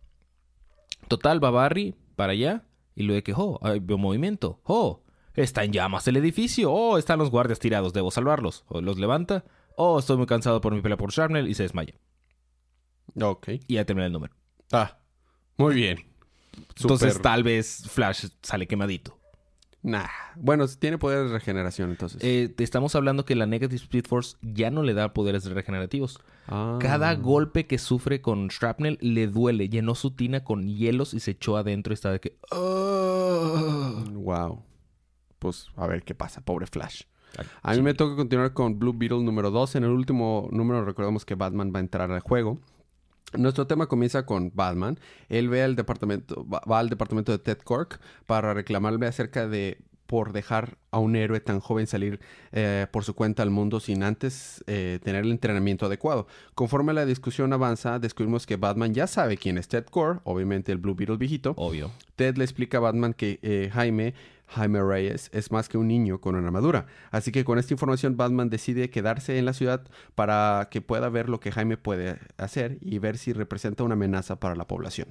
Total, 1.08 1.42
va 1.42 1.50
Barry 1.50 1.94
para 2.16 2.32
allá. 2.32 2.64
Y 2.94 3.04
luego 3.04 3.16
de 3.16 3.22
que, 3.22 3.32
oh, 3.34 3.58
hay 3.62 3.80
movimiento. 3.80 4.60
Oh, 4.64 5.02
está 5.34 5.64
en 5.64 5.72
llamas 5.72 6.06
el 6.08 6.18
edificio. 6.18 6.70
Oh, 6.70 6.98
están 6.98 7.18
los 7.18 7.30
guardias 7.30 7.60
tirados. 7.60 7.94
Debo 7.94 8.10
salvarlos. 8.10 8.64
O 8.68 8.82
los 8.82 8.98
levanta. 8.98 9.44
Oh, 9.76 9.98
estoy 10.00 10.18
muy 10.18 10.26
cansado 10.26 10.60
por 10.60 10.74
mi 10.74 10.82
pelea 10.82 10.98
por 10.98 11.12
Sharpnel. 11.12 11.48
Y 11.48 11.54
se 11.54 11.62
desmaya. 11.62 11.94
Ok. 13.18 13.48
Y 13.68 13.74
ya 13.74 13.86
termina 13.86 14.06
el 14.06 14.12
número. 14.12 14.34
Ah, 14.70 14.98
muy 15.56 15.74
bien. 15.76 16.11
Entonces, 16.80 17.20
tal 17.20 17.42
vez 17.42 17.84
Flash 17.88 18.26
sale 18.42 18.66
quemadito. 18.66 19.18
Nah. 19.82 20.06
Bueno, 20.36 20.66
tiene 20.68 20.96
poderes 20.96 21.26
de 21.26 21.32
regeneración 21.32 21.90
entonces. 21.90 22.22
Eh, 22.22 22.54
estamos 22.58 22.94
hablando 22.94 23.24
que 23.24 23.34
la 23.34 23.46
Negative 23.46 23.76
Speed 23.76 24.06
Force 24.06 24.36
ya 24.40 24.70
no 24.70 24.82
le 24.82 24.94
da 24.94 25.12
poderes 25.12 25.44
regenerativos. 25.44 26.20
Ah. 26.46 26.78
Cada 26.80 27.14
golpe 27.16 27.66
que 27.66 27.78
sufre 27.78 28.20
con 28.20 28.46
Shrapnel 28.46 28.98
le 29.00 29.26
duele. 29.26 29.68
Llenó 29.68 29.96
su 29.96 30.12
tina 30.12 30.44
con 30.44 30.68
hielos 30.68 31.14
y 31.14 31.20
se 31.20 31.32
echó 31.32 31.56
adentro 31.56 31.92
y 31.92 31.94
está 31.94 32.12
de 32.12 32.20
que... 32.20 32.38
Wow. 34.12 34.62
Pues 35.40 35.66
a 35.76 35.88
ver 35.88 36.04
qué 36.04 36.14
pasa, 36.14 36.40
pobre 36.42 36.68
Flash. 36.68 37.02
A 37.62 37.74
mí 37.74 37.82
me 37.82 37.94
toca 37.94 38.14
continuar 38.14 38.52
con 38.52 38.78
Blue 38.78 38.94
Beetle 38.94 39.22
número 39.22 39.50
2. 39.50 39.76
En 39.76 39.84
el 39.84 39.90
último 39.90 40.48
número 40.52 40.84
recordamos 40.84 41.24
que 41.24 41.34
Batman 41.34 41.72
va 41.74 41.78
a 41.78 41.80
entrar 41.80 42.10
al 42.10 42.20
juego. 42.20 42.60
Nuestro 43.36 43.66
tema 43.66 43.86
comienza 43.86 44.26
con 44.26 44.52
Batman. 44.54 44.98
Él 45.28 45.48
ve 45.48 45.62
al 45.62 45.76
departamento, 45.76 46.46
va, 46.46 46.78
al 46.78 46.88
departamento 46.88 47.32
de 47.32 47.38
Ted 47.38 47.58
Cork 47.58 48.00
para 48.26 48.54
reclamarle 48.54 49.06
acerca 49.06 49.48
de 49.48 49.78
por 50.12 50.34
dejar 50.34 50.76
a 50.90 50.98
un 50.98 51.16
héroe 51.16 51.40
tan 51.40 51.58
joven 51.58 51.86
salir 51.86 52.20
eh, 52.52 52.86
por 52.90 53.02
su 53.02 53.14
cuenta 53.14 53.42
al 53.42 53.48
mundo 53.48 53.80
sin 53.80 54.02
antes 54.02 54.62
eh, 54.66 54.98
tener 55.02 55.24
el 55.24 55.30
entrenamiento 55.30 55.86
adecuado. 55.86 56.26
Conforme 56.54 56.92
la 56.92 57.06
discusión 57.06 57.54
avanza, 57.54 57.98
descubrimos 57.98 58.44
que 58.44 58.56
Batman 58.56 58.92
ya 58.92 59.06
sabe 59.06 59.38
quién 59.38 59.56
es 59.56 59.68
Ted 59.68 59.86
Core, 59.86 60.20
obviamente 60.24 60.70
el 60.70 60.76
Blue 60.76 60.94
Beetle 60.94 61.16
viejito. 61.16 61.54
Obvio. 61.56 61.90
Ted 62.16 62.36
le 62.36 62.44
explica 62.44 62.76
a 62.76 62.80
Batman 62.80 63.14
que 63.14 63.38
eh, 63.40 63.70
Jaime 63.72 64.12
Jaime 64.54 64.82
Reyes 64.82 65.30
es 65.32 65.50
más 65.50 65.68
que 65.68 65.78
un 65.78 65.88
niño 65.88 66.20
con 66.20 66.34
una 66.34 66.46
armadura. 66.46 66.86
Así 67.10 67.32
que 67.32 67.44
con 67.44 67.58
esta 67.58 67.74
información 67.74 68.16
Batman 68.16 68.50
decide 68.50 68.90
quedarse 68.90 69.38
en 69.38 69.44
la 69.44 69.52
ciudad 69.52 69.82
para 70.14 70.68
que 70.70 70.80
pueda 70.80 71.08
ver 71.08 71.28
lo 71.28 71.40
que 71.40 71.52
Jaime 71.52 71.76
puede 71.76 72.18
hacer 72.36 72.78
y 72.80 72.98
ver 72.98 73.18
si 73.18 73.32
representa 73.32 73.84
una 73.84 73.94
amenaza 73.94 74.38
para 74.38 74.54
la 74.54 74.66
población. 74.66 75.08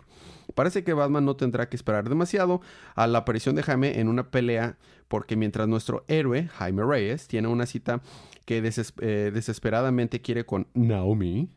Parece 0.54 0.84
que 0.84 0.94
Batman 0.94 1.26
no 1.26 1.36
tendrá 1.36 1.70
que 1.70 1.76
esperar 1.76 2.08
demasiado 2.10 2.62
a 2.96 3.08
la 3.08 3.20
aparición 3.20 3.56
de 3.56 3.64
Jaime 3.64 4.00
en 4.00 4.08
una 4.08 4.30
pelea 4.30 4.78
porque 5.08 5.36
mientras 5.36 5.68
nuestro 5.68 6.06
héroe, 6.08 6.48
Jaime 6.48 6.84
Reyes, 6.84 7.28
tiene 7.28 7.48
una 7.48 7.66
cita 7.66 8.02
que 8.46 8.58
eh, 8.58 9.32
desesperadamente 9.34 10.22
quiere 10.22 10.46
con 10.46 10.68
Naomi, 10.74 11.50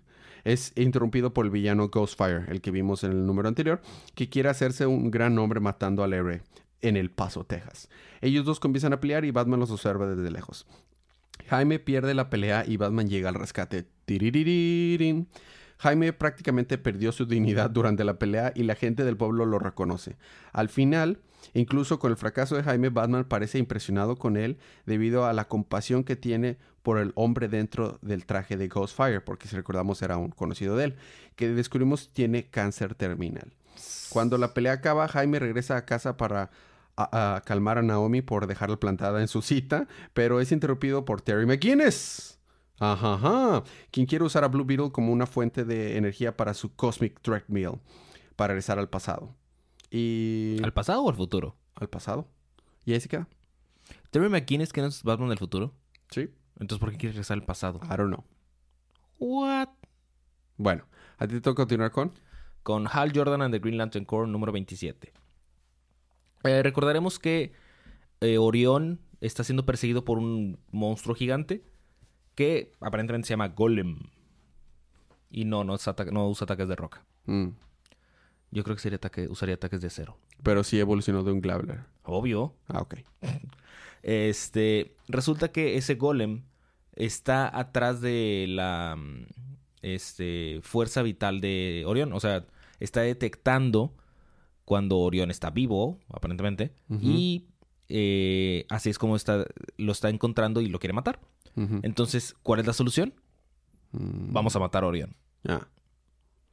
es 0.43 0.73
interrumpido 0.77 1.33
por 1.33 1.47
el 1.47 1.51
villano 1.51 1.89
Ghostfire, 1.89 2.45
el 2.49 2.61
que 2.61 2.71
vimos 2.71 3.05
en 3.05 3.13
el 3.13 3.27
número 3.27 3.49
anterior, 3.49 3.81
que 4.15 4.29
quiere 4.29 4.49
hacerse 4.49 4.87
un 4.87 5.11
gran 5.11 5.35
nombre 5.35 5.61
matando 5.61 6.03
al 6.03 6.13
héroe 6.13 6.43
en 6.85 6.97
El 6.97 7.11
Paso, 7.11 7.45
Texas. 7.45 7.89
Ellos 8.21 8.45
dos 8.45 8.61
comienzan 8.61 8.93
a 8.93 9.01
pelear 9.01 9.25
y 9.25 9.31
Batman 9.31 9.61
los 9.61 9.71
observa 9.71 10.07
desde 10.07 10.31
lejos. 10.31 10.67
Jaime 11.49 11.79
pierde 11.79 12.15
la 12.15 12.31
pelea 12.31 12.65
y 12.67 12.77
Batman 12.77 13.09
llega 13.09 13.29
al 13.29 13.35
rescate. 13.35 13.87
Tiririririn. 14.05 15.29
Jaime 15.79 16.13
prácticamente 16.13 16.79
perdió 16.79 17.13
su 17.13 17.27
dignidad 17.27 17.71
durante 17.71 18.05
la 18.05 18.19
pelea 18.19 18.53
y 18.55 18.63
la 18.63 18.75
gente 18.75 19.05
del 19.05 19.17
pueblo 19.17 19.45
lo 19.45 19.59
reconoce. 19.59 20.17
Al 20.53 20.69
final, 20.69 21.19
incluso 21.53 21.99
con 21.99 22.11
el 22.11 22.17
fracaso 22.17 22.55
de 22.57 22.63
Jaime, 22.63 22.91
Batman 22.91 23.25
parece 23.25 23.59
impresionado 23.59 24.17
con 24.17 24.37
él 24.37 24.59
debido 24.87 25.27
a 25.27 25.33
la 25.33 25.49
compasión 25.49 26.05
que 26.05 26.17
tiene 26.17 26.59
por 26.83 26.99
el 26.99 27.13
hombre 27.17 27.49
dentro 27.49 27.99
del 28.03 28.27
traje 28.27 28.57
de 28.57 28.69
Ghostfire, 28.69 29.21
porque 29.21 29.49
si 29.49 29.57
recordamos 29.57 30.03
era 30.03 30.17
un 30.17 30.31
conocido 30.31 30.77
de 30.77 30.85
él, 30.85 30.97
que 31.35 31.49
descubrimos 31.49 32.11
tiene 32.13 32.45
cáncer 32.45 32.95
terminal. 32.95 33.53
Cuando 34.11 34.39
la 34.39 34.55
pelea 34.55 34.75
acaba, 34.75 35.09
Jaime 35.09 35.39
regresa 35.39 35.77
a 35.77 35.85
casa 35.85 36.17
para 36.17 36.51
a, 36.97 37.37
a 37.37 37.41
calmar 37.43 37.79
a 37.79 37.83
Naomi 37.83 38.23
por 38.23 38.47
dejarla 38.47 38.79
plantada 38.79 39.21
en 39.21 39.29
su 39.29 39.43
cita, 39.43 39.89
pero 40.13 40.41
es 40.41 40.53
interrumpido 40.53 41.05
por 41.05 41.21
Terry 41.21 41.47
McGuinness. 41.47 42.39
Ajá, 42.79 43.15
ajá. 43.15 43.65
Quien 43.91 44.07
quiere 44.07 44.25
usar 44.25 44.45
a 44.45 44.49
Blue 44.49 44.65
Beetle 44.65 44.91
como 44.91 45.13
una 45.13 45.27
fuente 45.27 45.65
de 45.65 45.97
energía 45.97 46.37
para 46.37 46.55
su 46.55 46.75
Cosmic 46.75 47.21
Treadmill, 47.21 47.81
para 48.37 48.49
regresar 48.49 48.79
al 48.79 48.89
pasado. 48.89 49.35
Y... 49.91 50.57
¿Al 50.63 50.73
pasado 50.73 51.03
o 51.03 51.09
al 51.09 51.17
futuro? 51.17 51.57
Al 51.77 51.89
pasado. 51.89 52.29
Y 52.85 52.93
ahí 52.93 53.01
se 53.01 53.09
queda. 53.09 53.29
Terry 54.11 54.29
McGuinness 54.29 54.73
que 54.73 54.81
no 54.81 54.89
es 54.89 55.03
Batman 55.03 55.29
del 55.29 55.39
futuro. 55.39 55.73
Sí. 56.11 56.31
Entonces, 56.59 56.79
¿por 56.79 56.91
qué 56.91 56.99
quiere 56.99 57.13
regresar 57.13 57.39
al 57.39 57.45
pasado? 57.45 57.81
I 57.85 57.97
don't 57.97 58.13
know. 58.13 58.25
What? 59.19 59.69
Bueno, 60.57 60.85
a 61.19 61.27
ti 61.27 61.35
te 61.35 61.41
toca 61.41 61.63
continuar 61.63 61.91
con... 61.91 62.13
Con 62.63 62.87
Hal 62.91 63.13
Jordan 63.15 63.43
and 63.43 63.53
the 63.53 63.59
Green 63.59 63.77
Lantern 63.77 64.07
Corps 64.07 64.27
número 64.27 64.51
27. 64.51 65.13
Eh, 66.45 66.63
recordaremos 66.63 67.19
que 67.19 67.53
eh, 68.21 68.39
Orión 68.39 69.01
está 69.21 69.45
siendo 69.45 69.67
perseguido 69.67 70.05
por 70.05 70.19
un 70.19 70.59
monstruo 70.71 71.15
gigante 71.15 71.65
que 72.35 72.73
aparentemente 72.81 73.27
se 73.27 73.33
llama 73.33 73.49
Golem. 73.49 73.99
Y 75.31 75.45
no, 75.45 75.65
no, 75.65 75.77
no 76.13 76.29
usa 76.29 76.45
ataques 76.45 76.69
de 76.69 76.77
roca. 76.77 77.05
Mm. 77.27 77.49
Yo 78.51 78.63
creo 78.63 78.77
que 78.77 78.83
sería 78.83 78.97
ataque, 78.97 79.27
usaría 79.29 79.57
ataques 79.57 79.81
de 79.81 79.89
acero. 79.89 80.17
Pero 80.43 80.63
sí 80.63 80.79
evolucionó 80.79 81.25
de 81.25 81.33
un 81.33 81.41
Glabler. 81.41 81.81
Obvio. 82.05 82.55
Ah, 82.69 82.81
ok. 82.81 82.97
Este, 84.07 84.95
resulta 85.09 85.51
que 85.51 85.79
ese 85.79 85.95
golem 85.95 86.43
está 86.95 87.59
atrás 87.59 88.03
de 88.03 88.45
la 88.51 88.99
este, 89.81 90.61
fuerza 90.63 91.01
vital 91.01 91.41
de 91.41 91.85
Orión. 91.87 92.13
O 92.13 92.21
sea, 92.21 92.45
está 92.81 93.01
detectando 93.01 93.95
cuando 94.65 94.99
Orión 94.99 95.31
está 95.31 95.51
vivo, 95.51 95.99
aparentemente. 96.09 96.73
Y 97.01 97.47
eh, 97.89 98.67
así 98.71 98.91
es 98.91 98.99
como 98.99 99.17
está, 99.17 99.45
lo 99.77 99.93
está 99.93 100.09
encontrando 100.09 100.61
y 100.61 100.69
lo 100.69 100.79
quiere 100.79 100.93
matar. 100.93 101.21
Entonces, 101.83 102.35
¿cuál 102.43 102.61
es 102.61 102.67
la 102.67 102.73
solución? 102.73 103.15
Mm. 103.93 104.33
Vamos 104.33 104.57
a 104.57 104.59
matar 104.59 104.85
a 104.85 104.89
Orión. 104.89 105.15
Ah. 105.47 105.69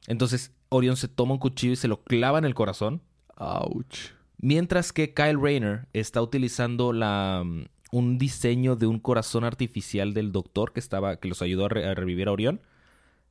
Entonces, 0.06 0.52
Orión 0.68 0.96
se 0.96 1.08
toma 1.08 1.32
un 1.34 1.38
cuchillo 1.38 1.72
y 1.72 1.76
se 1.76 1.88
lo 1.88 2.02
clava 2.04 2.38
en 2.38 2.44
el 2.44 2.54
corazón. 2.54 3.02
Ouch. 3.36 4.10
Mientras 4.38 4.92
que 4.92 5.14
Kyle 5.14 5.40
Rayner 5.40 5.88
está 5.92 6.20
utilizando 6.22 6.92
la, 6.92 7.42
mm, 7.44 7.64
un 7.92 8.18
diseño 8.18 8.76
de 8.76 8.86
un 8.86 8.98
corazón 8.98 9.44
artificial 9.44 10.14
del 10.14 10.32
doctor 10.32 10.72
que, 10.72 10.80
estaba, 10.80 11.16
que 11.16 11.28
los 11.28 11.42
ayudó 11.42 11.66
a, 11.66 11.68
re- 11.68 11.86
a 11.88 11.94
revivir 11.94 12.28
a 12.28 12.32
Orión. 12.32 12.60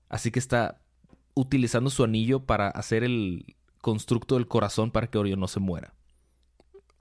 Así 0.10 0.32
que 0.32 0.40
está 0.40 0.82
utilizando 1.34 1.90
su 1.90 2.04
anillo 2.04 2.46
para 2.46 2.68
hacer 2.70 3.04
el 3.04 3.56
constructo 3.82 4.36
del 4.36 4.48
corazón 4.48 4.92
para 4.92 5.08
que 5.08 5.18
Orión 5.18 5.40
no 5.40 5.48
se 5.48 5.60
muera. 5.60 5.94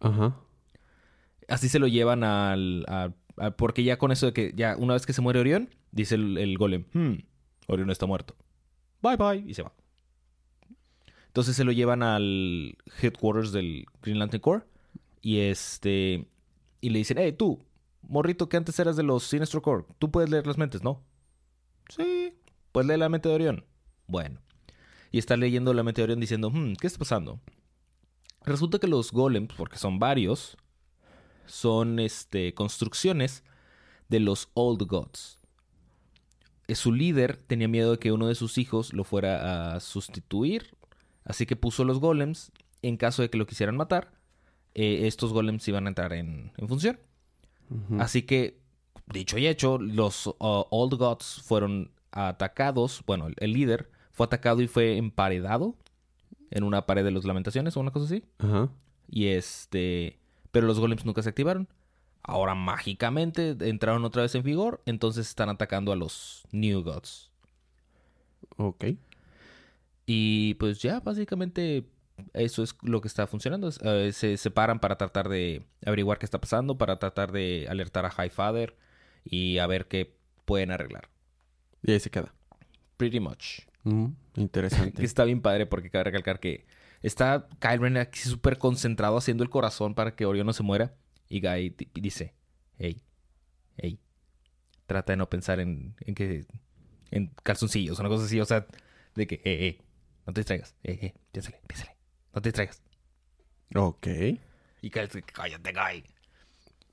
Ajá. 0.00 0.36
Así 1.48 1.68
se 1.68 1.78
lo 1.78 1.86
llevan 1.86 2.24
al... 2.24 2.84
a- 2.88 3.12
a- 3.36 3.50
porque 3.52 3.84
ya 3.84 3.98
con 3.98 4.12
eso 4.12 4.26
de 4.26 4.32
que 4.32 4.52
ya 4.54 4.76
una 4.76 4.94
vez 4.94 5.06
que 5.06 5.12
se 5.12 5.20
muere 5.22 5.40
Orión, 5.40 5.68
dice 5.92 6.14
el, 6.14 6.36
el 6.38 6.56
golem, 6.58 6.84
hmm, 6.92 7.14
Orión 7.68 7.90
está 7.90 8.06
muerto. 8.06 8.34
Bye 9.02 9.16
bye. 9.16 9.44
Y 9.50 9.54
se 9.54 9.62
va. 9.62 9.72
Entonces 11.26 11.54
se 11.56 11.64
lo 11.64 11.72
llevan 11.72 12.02
al 12.02 12.76
headquarters 13.00 13.52
del 13.52 13.86
Green 14.02 14.18
Lantern 14.18 14.40
Corps. 14.40 14.64
Y 15.22 15.38
este. 15.40 16.26
Y 16.80 16.90
le 16.90 16.98
dicen, 16.98 17.18
hey, 17.18 17.32
tú, 17.32 17.62
morrito 18.02 18.48
que 18.48 18.56
antes 18.56 18.78
eras 18.78 18.96
de 18.96 19.02
los 19.02 19.24
Sinestro 19.24 19.60
Corps, 19.62 19.86
tú 19.98 20.10
puedes 20.10 20.30
leer 20.30 20.46
las 20.46 20.56
mentes, 20.58 20.82
¿no? 20.82 21.02
Sí. 21.88 22.32
Puedes 22.72 22.86
leer 22.88 23.00
la 23.00 23.08
mente 23.08 23.28
de 23.28 23.34
Orión. 23.34 23.64
Bueno. 24.06 24.40
Y 25.10 25.18
está 25.18 25.36
leyendo 25.36 25.74
la 25.74 25.82
Orión 25.82 26.20
diciendo, 26.20 26.50
hmm, 26.50 26.74
¿qué 26.80 26.86
está 26.86 26.98
pasando? 26.98 27.40
Resulta 28.44 28.78
que 28.78 28.86
los 28.86 29.12
golems, 29.12 29.52
porque 29.56 29.76
son 29.76 29.98
varios, 29.98 30.56
son 31.46 31.98
este, 31.98 32.54
construcciones 32.54 33.42
de 34.08 34.20
los 34.20 34.48
Old 34.54 34.82
Gods. 34.86 35.38
Eh, 36.68 36.74
Su 36.74 36.92
líder 36.92 37.36
tenía 37.36 37.68
miedo 37.68 37.92
de 37.92 37.98
que 37.98 38.12
uno 38.12 38.28
de 38.28 38.34
sus 38.34 38.56
hijos 38.58 38.92
lo 38.92 39.04
fuera 39.04 39.74
a 39.74 39.80
sustituir, 39.80 40.76
así 41.24 41.44
que 41.46 41.56
puso 41.56 41.84
los 41.84 41.98
golems 41.98 42.52
en 42.82 42.96
caso 42.96 43.22
de 43.22 43.30
que 43.30 43.38
lo 43.38 43.46
quisieran 43.46 43.76
matar. 43.76 44.12
eh, 44.74 45.08
estos 45.08 45.32
golems 45.32 45.66
iban 45.66 45.86
a 45.86 45.88
entrar 45.88 46.12
en, 46.12 46.52
en 46.56 46.68
función. 46.68 47.00
Así 47.98 48.22
que, 48.22 48.60
dicho 49.06 49.36
y 49.36 49.48
hecho, 49.48 49.78
los 49.78 50.28
uh, 50.28 50.34
Old 50.38 50.94
Gods 50.94 51.42
fueron 51.44 51.90
atacados. 52.12 53.02
Bueno, 53.06 53.26
el- 53.26 53.34
el 53.38 53.52
líder 53.52 53.90
fue 54.20 54.26
atacado 54.26 54.60
y 54.60 54.68
fue 54.68 54.98
emparedado 54.98 55.74
en 56.50 56.64
una 56.64 56.84
pared 56.84 57.02
de 57.02 57.10
las 57.10 57.24
lamentaciones 57.24 57.74
o 57.74 57.80
una 57.80 57.90
cosa 57.90 58.04
así. 58.04 58.22
Ajá. 58.36 58.68
Y 59.08 59.28
este. 59.28 60.18
Pero 60.50 60.66
los 60.66 60.78
golems 60.78 61.06
nunca 61.06 61.22
se 61.22 61.30
activaron. 61.30 61.68
Ahora 62.20 62.54
mágicamente 62.54 63.56
entraron 63.60 64.04
otra 64.04 64.20
vez 64.20 64.34
en 64.34 64.42
vigor. 64.42 64.82
Entonces 64.84 65.26
están 65.26 65.48
atacando 65.48 65.90
a 65.90 65.96
los 65.96 66.46
New 66.52 66.82
Gods. 66.82 67.30
Ok. 68.58 68.84
Y 70.04 70.52
pues 70.56 70.82
ya, 70.82 71.00
básicamente. 71.00 71.86
Eso 72.34 72.62
es 72.62 72.76
lo 72.82 73.00
que 73.00 73.08
está 73.08 73.26
funcionando. 73.26 73.70
Eh, 73.80 74.12
se 74.12 74.36
separan 74.36 74.80
para 74.80 74.98
tratar 74.98 75.30
de 75.30 75.64
averiguar 75.86 76.18
qué 76.18 76.26
está 76.26 76.42
pasando. 76.42 76.76
Para 76.76 76.98
tratar 76.98 77.32
de 77.32 77.68
alertar 77.70 78.04
a 78.04 78.10
Highfather. 78.10 78.76
Y 79.24 79.56
a 79.56 79.66
ver 79.66 79.88
qué 79.88 80.14
pueden 80.44 80.72
arreglar. 80.72 81.08
Y 81.82 81.92
ahí 81.92 82.00
se 82.00 82.10
queda. 82.10 82.34
Pretty 82.98 83.18
much. 83.18 83.69
Mm, 83.84 84.06
Que 84.34 84.40
interesante. 84.40 85.04
está 85.04 85.24
bien 85.24 85.40
padre 85.40 85.66
porque 85.66 85.90
cabe 85.90 86.04
recalcar 86.04 86.38
que 86.40 86.66
está 87.02 87.48
Kyle 87.60 87.78
Rayner 87.80 88.02
aquí 88.02 88.18
súper 88.20 88.58
concentrado 88.58 89.16
haciendo 89.16 89.42
el 89.42 89.50
corazón 89.50 89.94
para 89.94 90.14
que 90.14 90.26
Orión 90.26 90.46
no 90.46 90.52
se 90.52 90.62
muera. 90.62 90.94
Y 91.28 91.40
Guy 91.40 91.70
di- 91.70 91.88
dice, 91.94 92.34
hey, 92.78 93.02
hey, 93.76 93.98
trata 94.86 95.12
de 95.12 95.16
no 95.16 95.28
pensar 95.30 95.60
en, 95.60 95.94
en 96.00 96.14
que, 96.14 96.44
en 97.12 97.28
calzoncillos, 97.42 97.98
una 98.00 98.08
cosa 98.08 98.24
así, 98.24 98.40
o 98.40 98.44
sea, 98.44 98.66
de 99.14 99.26
que, 99.26 99.36
eh, 99.36 99.40
eh, 99.68 99.78
no 100.26 100.32
te 100.32 100.40
distraigas, 100.40 100.74
eh, 100.82 100.98
eh, 101.00 101.14
piénsale, 101.32 101.60
piénsale, 101.66 101.96
no 102.34 102.42
te 102.42 102.48
distraigas. 102.48 102.82
ok. 103.74 104.06
Y 104.82 104.88
dice, 104.90 105.22
cállate, 105.22 105.72
Guy. 105.72 106.04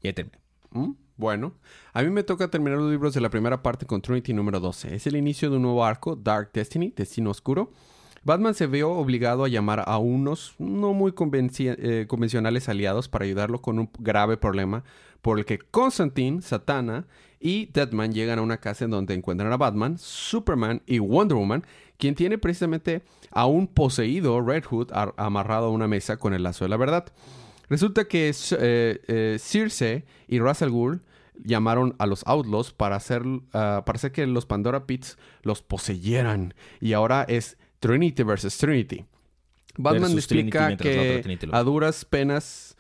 Y 0.02 0.08
ahí 0.08 0.14
termina. 0.14 0.38
Mm, 0.72 0.92
Bueno, 1.18 1.54
a 1.94 2.04
mí 2.04 2.10
me 2.12 2.24
toca 2.24 2.48
terminar 2.50 2.78
los 2.80 2.92
libros 2.92 3.14
de 3.14 3.22
la 3.22 3.30
primera 3.30 3.64
parte 3.64 3.86
con 3.88 4.02
Trinity 4.02 4.34
número 4.34 4.60
12. 4.60 4.94
Es 4.96 5.08
el 5.08 5.16
inicio 5.16 5.50
de 5.50 5.56
un 5.56 5.64
nuevo 5.64 5.84
arco, 5.84 6.16
Dark 6.16 6.52
Destiny, 6.54 6.94
Destino 6.96 7.32
Oscuro. 7.32 7.72
Batman 8.24 8.54
se 8.54 8.68
vio 8.68 8.92
obligado 8.92 9.44
a 9.44 9.48
llamar 9.48 9.84
a 9.88 9.98
unos 9.98 10.54
no 10.60 10.94
muy 10.94 11.14
eh, 11.16 12.06
convencionales 12.08 12.70
aliados 12.70 13.08
para 13.08 13.26
ayudarlo 13.26 13.62
con 13.62 13.80
un 13.80 13.90
grave 14.00 14.38
problema 14.38 14.84
por 15.22 15.40
el 15.40 15.46
que 15.46 15.58
Constantine, 15.60 16.42
Satana 16.42 17.08
y 17.40 17.68
Deadman 17.68 18.14
llegan 18.14 18.40
a 18.40 18.42
una 18.42 18.58
casa 18.58 18.86
en 18.86 18.92
donde 18.92 19.14
encuentran 19.14 19.52
a 19.52 19.58
Batman, 19.58 19.98
Superman 19.98 20.82
y 20.86 21.00
Wonder 21.00 21.38
Woman, 21.38 21.66
quien 21.98 22.16
tiene 22.16 22.38
precisamente 22.38 23.02
a 23.32 23.46
un 23.48 23.68
poseído 23.68 24.42
Red 24.42 24.66
Hood 24.66 24.92
ar- 24.92 25.14
amarrado 25.18 25.68
a 25.68 25.72
una 25.72 25.88
mesa 25.88 26.18
con 26.18 26.34
el 26.34 26.44
lazo 26.44 26.66
de 26.66 26.70
la 26.70 26.78
verdad. 26.78 27.06
Resulta 27.70 28.06
que 28.06 28.30
eh, 28.30 29.02
eh, 29.08 29.38
Circe 29.40 30.06
y 30.28 30.40
Ra's 30.40 30.62
al 30.62 30.72
Ghul 30.72 31.02
llamaron 31.44 31.96
a 32.00 32.06
los 32.06 32.24
Outlaws 32.26 32.74
para 32.74 32.96
hacer, 32.96 33.24
ah, 33.54 33.84
para 33.86 33.98
hacer 33.98 34.12
que 34.12 34.26
los 34.26 34.46
Pandora 34.46 34.86
Pits 34.88 35.18
los 35.44 35.62
poseyeran. 35.62 36.54
Y 36.80 36.94
ahora 36.94 37.26
es 37.28 37.58
Trinity 37.80 38.24
versus 38.24 38.58
Trinity. 38.58 39.06
Batman 39.78 40.14
Versus 40.14 40.18
explica 40.18 40.76
que 40.76 41.40
a 41.52 41.64
duras 41.64 42.04
penas, 42.04 42.76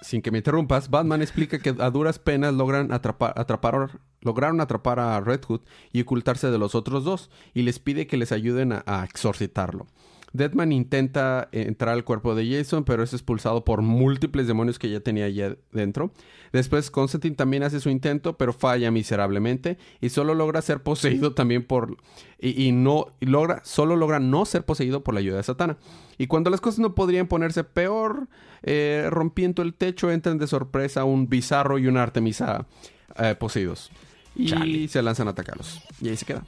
sin 0.00 0.22
que 0.22 0.30
me 0.30 0.38
interrumpas, 0.38 0.90
Batman 0.90 1.22
explica 1.22 1.58
que 1.58 1.74
a 1.76 1.90
duras 1.90 2.20
penas 2.20 2.54
logran 2.54 2.92
atrapar, 2.92 3.34
atrapar, 3.36 4.00
lograron 4.20 4.60
atrapar 4.60 5.00
a 5.00 5.20
Red 5.20 5.44
Hood 5.46 5.62
y 5.92 6.02
ocultarse 6.02 6.52
de 6.52 6.58
los 6.58 6.76
otros 6.76 7.02
dos 7.02 7.30
y 7.52 7.62
les 7.62 7.80
pide 7.80 8.06
que 8.06 8.16
les 8.16 8.30
ayuden 8.30 8.72
a, 8.72 8.84
a 8.86 9.04
exorcitarlo. 9.04 9.88
Deadman 10.32 10.72
intenta 10.72 11.48
entrar 11.52 11.94
al 11.94 12.04
cuerpo 12.04 12.34
de 12.34 12.50
Jason, 12.50 12.84
pero 12.84 13.02
es 13.02 13.12
expulsado 13.12 13.64
por 13.64 13.82
múltiples 13.82 14.46
demonios 14.46 14.78
que 14.78 14.90
ya 14.90 15.00
tenía 15.00 15.24
allá 15.24 15.56
dentro. 15.72 16.12
Después 16.52 16.90
Constantine 16.90 17.36
también 17.36 17.62
hace 17.62 17.80
su 17.80 17.90
intento, 17.90 18.36
pero 18.36 18.52
falla 18.52 18.90
miserablemente 18.90 19.78
y 20.00 20.10
solo 20.10 20.34
logra 20.34 20.62
ser 20.62 20.82
poseído 20.82 21.34
también 21.34 21.64
por 21.64 21.96
y, 22.38 22.72
no 22.72 23.06
logra 23.20 23.62
solo 23.64 23.96
logra 23.96 24.20
no 24.20 24.44
ser 24.44 24.64
poseído 24.64 25.02
por 25.02 25.14
la 25.14 25.20
ayuda 25.20 25.38
de 25.38 25.42
Satana. 25.42 25.76
Y 26.18 26.26
cuando 26.26 26.50
las 26.50 26.60
cosas 26.60 26.80
no 26.80 26.94
podrían 26.94 27.26
ponerse 27.26 27.64
peor, 27.64 28.28
eh, 28.62 29.06
rompiendo 29.10 29.62
el 29.62 29.74
techo 29.74 30.10
entran 30.10 30.38
de 30.38 30.46
sorpresa 30.46 31.04
un 31.04 31.28
bizarro 31.28 31.78
y 31.78 31.86
una 31.86 32.02
Artemisa 32.02 32.66
eh, 33.18 33.34
poseídos 33.34 33.90
y 34.38 34.88
se 34.88 35.02
lanzan 35.02 35.26
a 35.28 35.32
atacarlos 35.32 35.80
y 36.00 36.08
ahí 36.08 36.16
se 36.16 36.24
queda. 36.24 36.44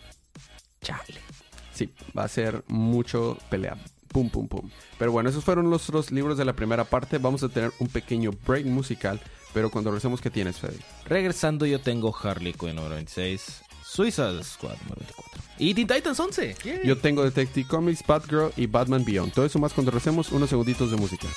Chale. 0.81 1.39
Sí, 1.81 1.89
va 2.15 2.25
a 2.25 2.29
ser 2.29 2.63
mucho 2.69 3.39
pelea. 3.49 3.75
Pum, 4.09 4.29
pum, 4.29 4.47
pum. 4.49 4.69
Pero 4.99 5.13
bueno, 5.13 5.31
esos 5.31 5.43
fueron 5.43 5.71
los 5.71 5.89
otros 5.89 6.11
libros 6.11 6.37
de 6.37 6.45
la 6.45 6.53
primera 6.53 6.85
parte. 6.85 7.17
Vamos 7.17 7.43
a 7.43 7.49
tener 7.49 7.73
un 7.79 7.89
pequeño 7.89 8.33
break 8.47 8.67
musical. 8.67 9.19
Pero 9.55 9.71
cuando 9.71 9.91
regresemos, 9.91 10.21
¿qué 10.21 10.29
tienes, 10.29 10.59
Freddy? 10.59 10.77
Regresando, 11.07 11.65
yo 11.65 11.81
tengo 11.81 12.15
Harley 12.15 12.53
Quinn 12.53 12.77
número 12.77 12.97
26, 12.97 13.63
Suicide 13.83 14.45
Squad 14.45 14.77
número 14.83 14.97
24 14.99 15.43
y 15.59 15.73
Teen 15.73 15.89
Titans 15.89 16.21
11. 16.21 16.57
Yo 16.85 16.99
tengo 16.99 17.25
Detective 17.25 17.67
Comics, 17.67 18.07
Batgirl 18.07 18.53
y 18.59 18.67
Batman 18.67 19.03
Beyond. 19.03 19.33
Todo 19.33 19.47
eso 19.47 19.59
más 19.59 19.73
cuando 19.73 19.91
regresemos, 19.91 20.33
unos 20.33 20.51
segunditos 20.51 20.91
de 20.91 20.99
música. 20.99 21.29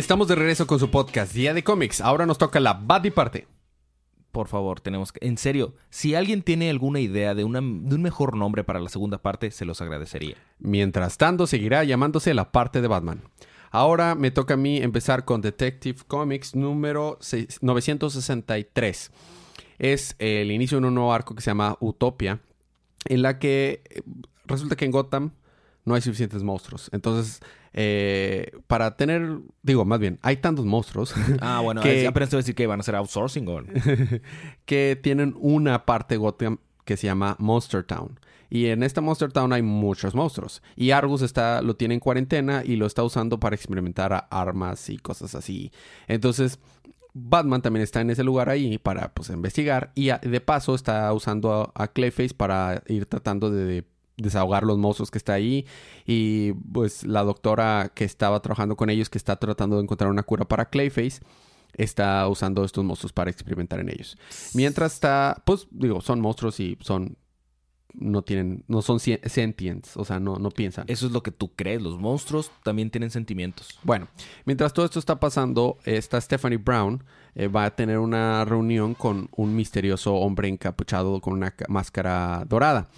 Estamos 0.00 0.28
de 0.28 0.34
regreso 0.34 0.66
con 0.66 0.78
su 0.78 0.90
podcast 0.90 1.34
Día 1.34 1.52
de 1.52 1.62
Cómics. 1.62 2.00
Ahora 2.00 2.24
nos 2.24 2.38
toca 2.38 2.58
la 2.58 2.72
Buddy 2.72 3.10
parte. 3.10 3.46
Por 4.32 4.48
favor, 4.48 4.80
tenemos 4.80 5.12
que... 5.12 5.26
En 5.26 5.36
serio, 5.36 5.74
si 5.90 6.14
alguien 6.14 6.40
tiene 6.40 6.70
alguna 6.70 7.00
idea 7.00 7.34
de, 7.34 7.44
una, 7.44 7.60
de 7.60 7.94
un 7.94 8.00
mejor 8.00 8.34
nombre 8.34 8.64
para 8.64 8.80
la 8.80 8.88
segunda 8.88 9.18
parte, 9.18 9.50
se 9.50 9.66
los 9.66 9.82
agradecería. 9.82 10.36
Mientras 10.58 11.18
tanto, 11.18 11.46
seguirá 11.46 11.84
llamándose 11.84 12.32
la 12.32 12.50
parte 12.50 12.80
de 12.80 12.88
Batman. 12.88 13.20
Ahora 13.70 14.14
me 14.14 14.30
toca 14.30 14.54
a 14.54 14.56
mí 14.56 14.78
empezar 14.78 15.26
con 15.26 15.42
Detective 15.42 15.98
Comics 16.06 16.56
número 16.56 17.18
963. 17.60 19.10
Es 19.78 20.16
el 20.18 20.50
inicio 20.50 20.80
de 20.80 20.86
un 20.86 20.94
nuevo 20.94 21.12
arco 21.12 21.34
que 21.34 21.42
se 21.42 21.50
llama 21.50 21.76
Utopia, 21.78 22.40
en 23.04 23.20
la 23.20 23.38
que 23.38 23.82
eh, 23.90 24.00
resulta 24.46 24.76
que 24.76 24.86
en 24.86 24.92
Gotham 24.92 25.32
no 25.84 25.94
hay 25.94 26.00
suficientes 26.00 26.42
monstruos. 26.42 26.90
Entonces 26.92 27.40
eh, 27.72 28.50
para 28.66 28.96
tener, 28.96 29.38
digo, 29.62 29.84
más 29.84 30.00
bien, 30.00 30.18
hay 30.22 30.36
tantos 30.38 30.64
monstruos. 30.64 31.14
Ah, 31.40 31.60
bueno, 31.60 31.80
que, 31.80 32.06
apenas 32.06 32.28
te 32.28 32.36
decir 32.36 32.54
que 32.54 32.66
van 32.66 32.80
a 32.80 32.82
ser 32.82 32.96
outsourcing 32.96 33.48
o... 33.48 33.62
que 34.66 34.98
tienen 35.00 35.34
una 35.38 35.86
parte 35.86 36.16
Gotham 36.16 36.58
que 36.84 36.96
se 36.96 37.06
llama 37.06 37.36
Monster 37.38 37.84
Town. 37.84 38.18
Y 38.50 38.66
en 38.66 38.82
esta 38.82 39.00
Monster 39.00 39.32
Town 39.32 39.52
hay 39.52 39.62
muchos 39.62 40.14
monstruos. 40.14 40.62
Y 40.76 40.90
Argus 40.90 41.22
está, 41.22 41.62
lo 41.62 41.76
tiene 41.76 41.94
en 41.94 42.00
cuarentena 42.00 42.62
y 42.64 42.76
lo 42.76 42.86
está 42.86 43.04
usando 43.04 43.38
para 43.38 43.54
experimentar 43.54 44.26
armas 44.30 44.90
y 44.90 44.98
cosas 44.98 45.34
así. 45.34 45.70
Entonces, 46.08 46.58
Batman 47.14 47.62
también 47.62 47.84
está 47.84 48.00
en 48.00 48.10
ese 48.10 48.24
lugar 48.24 48.48
ahí 48.48 48.76
para 48.78 49.12
pues, 49.14 49.30
investigar. 49.30 49.92
Y 49.94 50.10
de 50.10 50.40
paso 50.40 50.74
está 50.74 51.12
usando 51.12 51.72
a, 51.74 51.84
a 51.84 51.88
Clayface 51.88 52.34
para 52.34 52.82
ir 52.88 53.06
tratando 53.06 53.50
de 53.50 53.84
desahogar 54.20 54.64
los 54.64 54.78
mozos 54.78 55.10
que 55.10 55.18
está 55.18 55.34
ahí 55.34 55.66
y 56.06 56.52
pues 56.52 57.04
la 57.04 57.22
doctora 57.22 57.90
que 57.94 58.04
estaba 58.04 58.40
trabajando 58.40 58.76
con 58.76 58.90
ellos 58.90 59.10
que 59.10 59.18
está 59.18 59.36
tratando 59.36 59.76
de 59.76 59.82
encontrar 59.82 60.10
una 60.10 60.22
cura 60.22 60.44
para 60.44 60.66
Clayface 60.66 61.20
está 61.74 62.26
usando 62.28 62.64
estos 62.64 62.84
monstruos 62.84 63.12
para 63.12 63.30
experimentar 63.30 63.80
en 63.80 63.90
ellos. 63.90 64.16
Mientras 64.54 64.94
está, 64.94 65.42
pues 65.44 65.68
digo, 65.70 66.00
son 66.00 66.20
monstruos 66.20 66.60
y 66.60 66.76
son 66.80 67.16
no 67.94 68.22
tienen, 68.22 68.64
no 68.68 68.82
son 68.82 69.00
sentients, 69.00 69.96
o 69.96 70.04
sea, 70.04 70.20
no, 70.20 70.36
no 70.36 70.50
piensan. 70.50 70.84
Eso 70.88 71.06
es 71.06 71.12
lo 71.12 71.22
que 71.22 71.32
tú 71.32 71.52
crees, 71.54 71.82
los 71.82 71.98
monstruos 71.98 72.50
también 72.62 72.90
tienen 72.90 73.10
sentimientos. 73.10 73.78
Bueno, 73.82 74.08
mientras 74.44 74.72
todo 74.72 74.84
esto 74.84 74.98
está 74.98 75.18
pasando, 75.18 75.78
esta 75.84 76.20
Stephanie 76.20 76.58
Brown 76.58 77.02
eh, 77.34 77.48
va 77.48 77.64
a 77.64 77.74
tener 77.74 77.98
una 77.98 78.44
reunión 78.44 78.94
con 78.94 79.28
un 79.32 79.54
misterioso 79.54 80.14
hombre 80.14 80.48
encapuchado 80.48 81.20
con 81.20 81.34
una 81.34 81.54
máscara 81.68 82.44
dorada. 82.48 82.88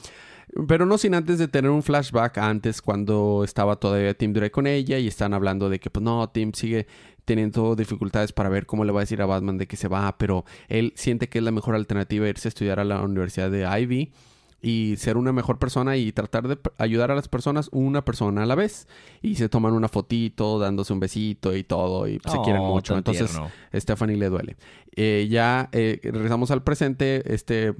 Pero 0.68 0.84
no 0.84 0.98
sin 0.98 1.14
antes 1.14 1.38
de 1.38 1.48
tener 1.48 1.70
un 1.70 1.82
flashback 1.82 2.36
antes 2.38 2.82
cuando 2.82 3.42
estaba 3.42 3.76
todavía 3.76 4.12
Tim 4.14 4.34
Drake 4.34 4.50
con 4.50 4.66
ella 4.66 4.98
y 4.98 5.08
están 5.08 5.32
hablando 5.32 5.70
de 5.70 5.80
que 5.80 5.88
pues 5.88 6.02
no, 6.02 6.28
Tim 6.28 6.52
sigue 6.52 6.86
teniendo 7.24 7.74
dificultades 7.74 8.32
para 8.32 8.50
ver 8.50 8.66
cómo 8.66 8.84
le 8.84 8.92
va 8.92 9.00
a 9.00 9.04
decir 9.04 9.22
a 9.22 9.26
Batman 9.26 9.56
de 9.56 9.66
que 9.66 9.76
se 9.76 9.88
va, 9.88 10.18
pero 10.18 10.44
él 10.68 10.92
siente 10.94 11.28
que 11.28 11.38
es 11.38 11.44
la 11.44 11.52
mejor 11.52 11.74
alternativa 11.74 12.28
irse 12.28 12.48
a 12.48 12.50
estudiar 12.50 12.80
a 12.80 12.84
la 12.84 13.00
Universidad 13.00 13.50
de 13.50 13.66
Ivy 13.80 14.12
y 14.60 14.94
ser 14.96 15.16
una 15.16 15.32
mejor 15.32 15.58
persona 15.58 15.96
y 15.96 16.12
tratar 16.12 16.46
de 16.46 16.58
ayudar 16.78 17.10
a 17.10 17.16
las 17.16 17.28
personas 17.28 17.68
una 17.72 18.04
persona 18.04 18.44
a 18.44 18.46
la 18.46 18.54
vez. 18.54 18.86
Y 19.20 19.34
se 19.34 19.48
toman 19.48 19.72
una 19.72 19.88
fotito, 19.88 20.60
dándose 20.60 20.92
un 20.92 21.00
besito 21.00 21.54
y 21.56 21.64
todo, 21.64 22.06
y 22.06 22.20
se 22.24 22.38
quieren 22.44 22.62
oh, 22.62 22.72
mucho. 22.72 22.96
Entonces, 22.96 23.40
Stephanie 23.74 24.16
le 24.16 24.28
duele. 24.28 24.56
Eh, 24.94 25.26
ya 25.28 25.68
eh, 25.72 25.98
regresamos 26.04 26.52
al 26.52 26.62
presente, 26.62 27.34
este 27.34 27.74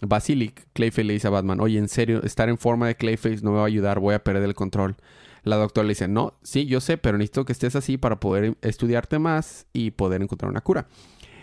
Basilic, 0.00 0.66
Clayface 0.72 1.04
le 1.04 1.12
dice 1.14 1.28
a 1.28 1.30
Batman, 1.30 1.60
oye, 1.60 1.78
en 1.78 1.88
serio, 1.88 2.22
estar 2.22 2.48
en 2.48 2.58
forma 2.58 2.86
de 2.86 2.96
Clayface 2.96 3.42
no 3.42 3.52
me 3.52 3.58
va 3.58 3.62
a 3.62 3.66
ayudar, 3.66 4.00
voy 4.00 4.14
a 4.14 4.24
perder 4.24 4.44
el 4.44 4.54
control. 4.54 4.96
La 5.42 5.56
doctora 5.56 5.86
le 5.86 5.90
dice, 5.90 6.08
no, 6.08 6.34
sí, 6.42 6.66
yo 6.66 6.80
sé, 6.80 6.96
pero 6.96 7.18
necesito 7.18 7.44
que 7.44 7.52
estés 7.52 7.76
así 7.76 7.98
para 7.98 8.18
poder 8.18 8.56
estudiarte 8.62 9.18
más 9.18 9.66
y 9.72 9.90
poder 9.90 10.22
encontrar 10.22 10.50
una 10.50 10.62
cura. 10.62 10.88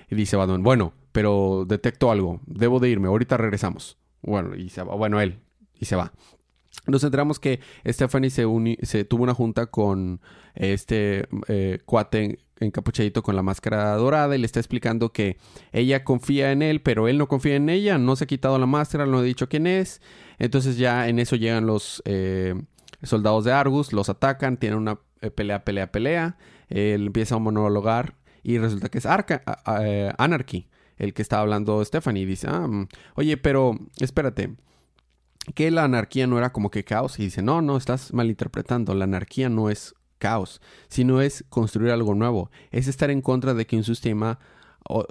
Y 0.09 0.15
dice 0.15 0.35
Batman, 0.35 0.63
bueno, 0.63 0.93
pero 1.11 1.65
detecto 1.67 2.11
algo, 2.11 2.41
debo 2.45 2.79
de 2.79 2.89
irme, 2.89 3.07
ahorita 3.07 3.37
regresamos. 3.37 3.97
Bueno, 4.21 4.55
y 4.55 4.69
se 4.69 4.83
va, 4.83 4.95
bueno, 4.95 5.21
él, 5.21 5.39
y 5.79 5.85
se 5.85 5.95
va. 5.95 6.11
Nos 6.87 7.03
enteramos 7.03 7.39
que 7.39 7.59
Stephanie 7.85 8.29
se, 8.29 8.45
se 8.83 9.05
tuvo 9.05 9.23
una 9.23 9.33
junta 9.33 9.67
con 9.67 10.19
este 10.55 11.27
eh, 11.47 11.79
cuate 11.85 12.39
encapuchadito 12.65 13.23
con 13.23 13.35
la 13.35 13.41
máscara 13.41 13.95
dorada 13.95 14.35
y 14.35 14.39
le 14.39 14.45
está 14.45 14.59
explicando 14.59 15.11
que 15.11 15.37
ella 15.71 16.03
confía 16.03 16.51
en 16.51 16.61
él, 16.61 16.81
pero 16.81 17.07
él 17.07 17.17
no 17.17 17.27
confía 17.27 17.55
en 17.55 17.69
ella, 17.69 17.97
no 17.97 18.15
se 18.15 18.25
ha 18.25 18.27
quitado 18.27 18.57
la 18.59 18.65
máscara, 18.65 19.05
no 19.05 19.19
ha 19.19 19.23
dicho 19.23 19.49
quién 19.49 19.67
es. 19.67 20.01
Entonces 20.39 20.77
ya 20.77 21.07
en 21.07 21.19
eso 21.19 21.35
llegan 21.35 21.65
los 21.65 22.01
eh, 22.05 22.55
soldados 23.03 23.45
de 23.45 23.51
Argus, 23.51 23.93
los 23.93 24.09
atacan, 24.09 24.57
tienen 24.57 24.79
una 24.79 24.99
eh, 25.21 25.31
pelea, 25.31 25.63
pelea, 25.63 25.91
pelea. 25.91 26.37
Él 26.69 27.07
empieza 27.07 27.35
a 27.35 27.39
monologar 27.39 28.15
y 28.43 28.57
resulta 28.57 28.89
que 28.89 28.97
es 28.97 29.05
Arca, 29.05 29.43
eh, 29.81 30.11
Anarchy, 30.17 30.67
el 30.97 31.13
que 31.13 31.21
estaba 31.21 31.41
hablando 31.43 31.83
Stephanie. 31.83 32.25
Dice, 32.25 32.47
ah, 32.49 32.67
mm, 32.67 32.87
oye, 33.15 33.37
pero 33.37 33.77
espérate 33.99 34.55
que 35.55 35.71
la 35.71 35.83
anarquía 35.83 36.27
no 36.27 36.37
era 36.37 36.51
como 36.51 36.69
que 36.69 36.83
caos 36.83 37.19
y 37.19 37.23
dice, 37.23 37.41
no, 37.41 37.61
no, 37.61 37.77
estás 37.77 38.13
malinterpretando, 38.13 38.93
la 38.93 39.05
anarquía 39.05 39.49
no 39.49 39.69
es 39.69 39.95
caos, 40.21 40.61
sino 40.87 41.19
es 41.19 41.43
construir 41.49 41.91
algo 41.91 42.13
nuevo, 42.13 42.51
es 42.69 42.87
estar 42.87 43.09
en 43.09 43.21
contra 43.21 43.55
de 43.55 43.65
que 43.65 43.75
un 43.75 43.83
sistema 43.83 44.39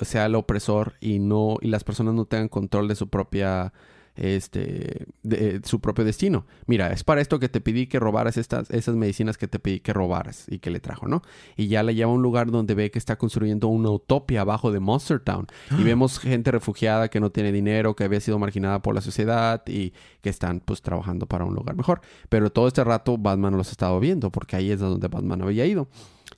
sea 0.02 0.26
el 0.26 0.36
opresor 0.36 0.94
y 1.00 1.18
no 1.18 1.56
y 1.60 1.68
las 1.68 1.84
personas 1.84 2.14
no 2.14 2.24
tengan 2.24 2.48
control 2.48 2.88
de 2.88 2.94
su 2.94 3.08
propia 3.08 3.72
este, 4.16 5.06
de, 5.22 5.60
su 5.64 5.80
propio 5.80 6.04
destino. 6.04 6.46
Mira, 6.66 6.92
es 6.92 7.04
para 7.04 7.20
esto 7.20 7.38
que 7.38 7.48
te 7.48 7.60
pedí 7.60 7.86
que 7.86 7.98
robaras 7.98 8.36
estas, 8.36 8.70
esas 8.70 8.96
medicinas 8.96 9.38
que 9.38 9.48
te 9.48 9.58
pedí 9.58 9.80
que 9.80 9.92
robaras 9.92 10.46
y 10.48 10.58
que 10.58 10.70
le 10.70 10.80
trajo, 10.80 11.08
¿no? 11.08 11.22
Y 11.56 11.68
ya 11.68 11.82
le 11.82 11.94
lleva 11.94 12.10
a 12.10 12.14
un 12.14 12.22
lugar 12.22 12.50
donde 12.50 12.74
ve 12.74 12.90
que 12.90 12.98
está 12.98 13.16
construyendo 13.16 13.68
una 13.68 13.90
utopia 13.90 14.42
abajo 14.42 14.72
de 14.72 14.80
Monster 14.80 15.20
Town. 15.20 15.46
Y 15.78 15.82
vemos 15.82 16.18
gente 16.18 16.50
refugiada 16.50 17.08
que 17.08 17.20
no 17.20 17.30
tiene 17.30 17.52
dinero, 17.52 17.96
que 17.96 18.04
había 18.04 18.20
sido 18.20 18.38
marginada 18.38 18.82
por 18.82 18.94
la 18.94 19.00
sociedad 19.00 19.62
y 19.66 19.92
que 20.20 20.30
están 20.30 20.60
pues 20.60 20.82
trabajando 20.82 21.26
para 21.26 21.44
un 21.44 21.54
lugar 21.54 21.76
mejor. 21.76 22.00
Pero 22.28 22.50
todo 22.50 22.68
este 22.68 22.84
rato 22.84 23.16
Batman 23.18 23.56
los 23.56 23.68
ha 23.68 23.72
estado 23.72 23.98
viendo 24.00 24.30
porque 24.30 24.56
ahí 24.56 24.70
es 24.70 24.80
donde 24.80 25.08
Batman 25.08 25.42
había 25.42 25.66
ido. 25.66 25.88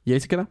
Y 0.04 0.12
ahí 0.12 0.20
se 0.20 0.28
queda. 0.28 0.48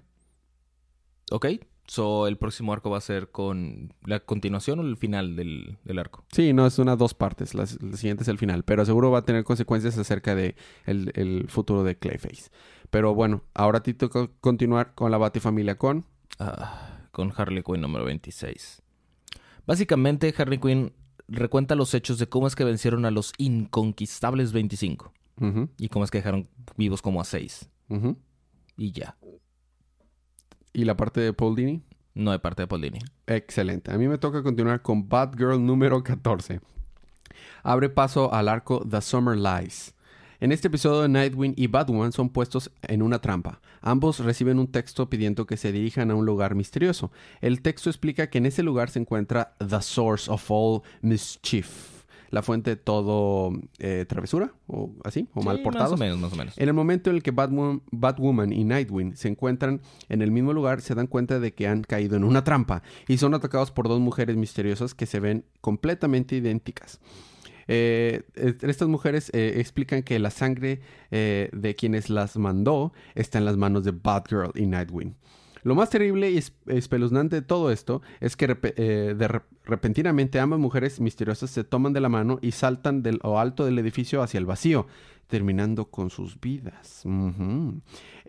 Ok, 1.31 1.47
So, 1.91 2.25
el 2.25 2.38
próximo 2.38 2.71
arco 2.71 2.89
va 2.89 2.99
a 2.99 3.01
ser 3.01 3.32
con 3.32 3.93
la 4.06 4.21
continuación 4.21 4.80
o 4.80 4.82
el 4.82 4.95
final 4.95 5.36
del, 5.36 5.77
arco. 5.99 6.23
Sí, 6.32 6.54
no, 6.54 6.65
es 6.65 6.80
una 6.80 6.95
dos 6.95 7.13
partes. 7.13 7.54
La, 7.54 7.65
siguiente 7.65 8.23
es 8.23 8.30
el 8.30 8.38
final. 8.38 8.63
Pero 8.63 8.86
seguro 8.86 9.12
va 9.12 9.19
a 9.19 9.25
tener 9.25 9.43
consecuencias 9.43 9.97
acerca 9.97 10.34
de 10.34 10.56
el, 10.86 11.47
futuro 11.49 11.84
de 11.84 11.97
Clayface. 11.97 12.49
Pero 12.91 13.13
bueno, 13.13 13.43
ahora 13.54 13.84
te 13.84 13.93
toca 13.93 14.30
continuar 14.39 14.95
con 14.95 15.12
la 15.12 15.17
Batifamilia 15.17 15.77
con. 15.77 16.06
Ah, 16.39 17.10
con 17.12 17.34
Harley 17.36 17.62
Quinn 17.62 17.82
número 17.82 18.06
26. 18.06 18.82
Básicamente, 19.67 20.34
Harley 20.38 20.60
Quinn 20.60 20.93
recuenta 21.27 21.75
los 21.75 21.93
hechos 21.93 22.19
de 22.19 22.30
cómo 22.30 22.47
es 22.47 22.56
que 22.56 22.63
vencieron 22.63 23.04
a 23.04 23.12
los 23.12 23.34
inconquistables 23.38 24.54
25 24.54 25.12
Ujú, 25.41 25.69
y 25.77 25.89
cómo 25.89 26.06
es 26.06 26.12
que 26.12 26.19
dejaron 26.19 26.47
vivos 26.77 27.01
como 27.01 27.19
a 27.19 27.25
6. 27.25 27.69
ujú. 27.89 28.17
Y 28.77 28.93
ya. 28.93 29.17
¿Y 30.73 30.86
la 30.86 30.95
parte 30.95 31.21
de 31.21 31.34
Paul 31.34 31.55
Dini? 31.55 31.81
No 32.13 32.31
de 32.31 32.39
parte 32.39 32.63
de 32.63 32.67
Paul 32.67 32.81
Dini. 32.81 32.99
Excelente. 33.27 33.91
A 33.91 33.97
mí 33.97 34.07
me 34.07 34.17
toca 34.17 34.43
continuar 34.43 34.81
con 34.81 35.07
Batgirl 35.07 35.65
número 35.65 36.03
14. 36.03 36.62
Abre 37.63 37.89
paso 37.89 38.34
al 38.34 38.47
arco 38.47 38.86
The 38.89 39.01
Summer 39.01 39.38
Lies. 39.38 39.93
En 40.39 40.51
este 40.51 40.69
episodio, 40.69 41.07
Nightwing 41.07 41.53
y 41.55 41.67
Batwoman 41.67 42.12
son 42.12 42.29
puestos 42.29 42.71
en 42.81 43.03
una 43.03 43.19
trampa. 43.19 43.62
Ambos 43.79 44.19
reciben 44.19 44.57
un 44.57 44.71
texto 44.71 45.07
pidiendo 45.07 45.45
que 45.45 45.55
se 45.55 45.71
dirijan 45.71 46.10
a 46.10 46.15
un 46.15 46.25
lugar 46.25 46.55
misterioso. 46.55 47.12
El 47.41 47.62
texto 47.62 47.91
explica 47.91 48.27
que 48.27 48.39
en 48.39 48.47
ese 48.47 48.63
lugar 48.63 48.89
se 48.89 48.97
encuentra 48.97 49.53
The 49.60 49.81
Source 49.84 50.31
of 50.31 50.43
All 50.49 50.81
Mischief, 51.01 52.00
la 52.32 52.41
fuente 52.41 52.72
de 52.72 52.76
todo 52.78 53.52
eh, 53.80 54.06
travesura, 54.08 54.54
o 54.67 54.91
así, 55.04 55.28
o 55.34 55.44
mal 55.44 55.62
portados. 55.62 55.91
Más 55.91 56.00
o 56.00 56.04
menos, 56.04 56.20
más 56.20 56.34
o 56.34 56.36
menos. 56.36 56.58
En 56.58 56.67
el 56.67 56.74
momento 56.74 57.10
en 57.10 57.17
el 57.17 57.24
que 57.24 57.32
Batwoman, 57.32 57.82
Batwoman 57.91 58.52
y 58.52 58.63
Nightwing 58.63 59.15
se 59.15 59.28
encuentran 59.28 59.82
en 60.10 60.22
el 60.22 60.32
mismo 60.32 60.54
lugar, 60.54 60.82
se 60.82 60.96
dan 60.96 61.08
cuenta 61.08 61.39
de 61.39 61.54
que 61.54 61.67
han 61.67 61.84
caído 61.84 62.15
en 62.15 62.24
una 62.24 62.44
trampa 62.44 62.82
y 63.08 63.17
son 63.17 63.34
atacados 63.34 63.72
por 63.72 63.88
dos 63.88 64.00
mujeres 64.00 64.38
misteriosas 64.38 64.96
que 64.96 65.06
se 65.06 65.20
ven 65.20 65.46
completamente 65.60 66.36
idénticas. 66.36 67.00
Eh, 67.67 68.24
eh, 68.36 68.56
estas 68.62 68.88
mujeres 68.88 69.30
eh, 69.34 69.54
explican 69.58 70.04
que 70.04 70.20
la 70.20 70.32
sangre 70.32 70.82
eh, 71.12 71.50
de 71.54 71.76
quienes 71.76 72.10
las 72.10 72.36
mandó 72.38 72.91
está 73.15 73.38
en 73.38 73.46
las 73.46 73.56
manos 73.56 73.84
de 73.84 73.91
Batgirl 73.91 74.52
y 74.56 74.65
Nightwing. 74.65 75.15
Lo 75.63 75.76
más 75.76 75.89
terrible 75.89 76.32
y 76.32 76.38
es- 76.38 76.54
espeluznante 76.67 77.36
de 77.38 77.41
todo 77.41 77.71
esto 77.71 78.02
es 78.19 78.36
que 78.36 78.45
eh, 78.45 79.15
de 79.17 79.28
rep- 79.28 79.43
repentinamente 79.65 80.39
ambas 80.39 80.60
mujeres 80.60 81.00
misteriosas 81.00 81.50
se 81.50 81.63
toman 81.63 81.93
de 81.93 82.00
la 82.02 82.10
mano 82.10 82.39
y 82.41 82.52
saltan 82.52 83.04
de 83.04 83.13
lo 83.13 83.39
alto 83.39 83.65
del 83.65 83.78
edificio 83.80 84.21
hacia 84.24 84.38
el 84.39 84.45
vacío, 84.45 84.88
terminando 85.28 85.86
con 85.86 86.10
sus 86.10 86.39
vidas. 86.41 87.04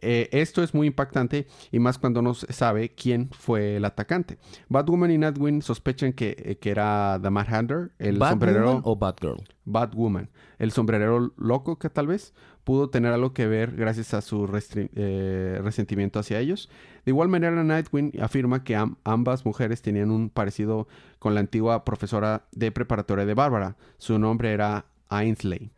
Eh, 0.05 0.29
esto 0.33 0.62
es 0.62 0.75
muy 0.75 0.88
impactante 0.88 1.47
y 1.71 1.79
más 1.79 1.99
cuando 1.99 2.23
no 2.23 2.35
se 2.35 2.53
sabe 2.53 2.90
quién 2.95 3.31
fue 3.31 3.77
el 3.77 3.85
atacante. 3.85 4.38
Batwoman 4.68 5.11
y 5.12 5.18
Nightwing 5.18 5.62
sospechan 5.62 6.12
que, 6.12 6.35
eh, 6.38 6.59
que 6.59 6.71
era 6.71 7.18
The 7.23 7.31
Mad 7.31 7.47
Hatter, 7.49 7.92
el 7.99 8.18
¿Batwoman 8.18 8.31
sombrerero 8.31 8.81
o 8.85 8.97
Batgirl? 8.97 9.42
Batwoman, 9.64 10.29
el 10.59 10.73
sombrerero 10.73 11.33
loco 11.37 11.79
que 11.79 11.88
tal 11.88 12.09
vez 12.09 12.35
pudo 12.64 12.90
tener 12.90 13.12
algo 13.12 13.33
que 13.33 13.46
ver 13.46 13.72
gracias 13.75 14.14
a 14.14 14.20
su 14.20 14.48
eh, 14.94 15.61
resentimiento 15.62 16.18
hacia 16.18 16.38
ellos. 16.40 16.68
De 17.05 17.11
igual 17.11 17.29
manera, 17.29 17.62
Nightwing 17.64 18.12
afirma 18.20 18.62
que 18.62 18.77
am- 18.77 18.96
ambas 19.05 19.44
mujeres 19.44 19.83
tenían 19.83 20.11
un 20.11 20.31
parecido 20.31 20.87
con 21.18 21.35
la 21.35 21.40
antigua 21.40 21.85
profesora 21.85 22.44
de 22.53 22.70
preparatoria 22.70 23.25
de 23.27 23.35
Bárbara. 23.35 23.77
Su 23.98 24.18
nombre 24.18 24.53
era 24.53 24.85
Ainsley. 25.09 25.70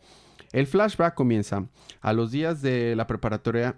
El 0.53 0.67
flashback 0.67 1.15
comienza 1.15 1.67
a 2.01 2.13
los 2.13 2.31
días 2.31 2.63
de 2.63 2.95
la 2.95 3.07
preparatoria 3.07 3.77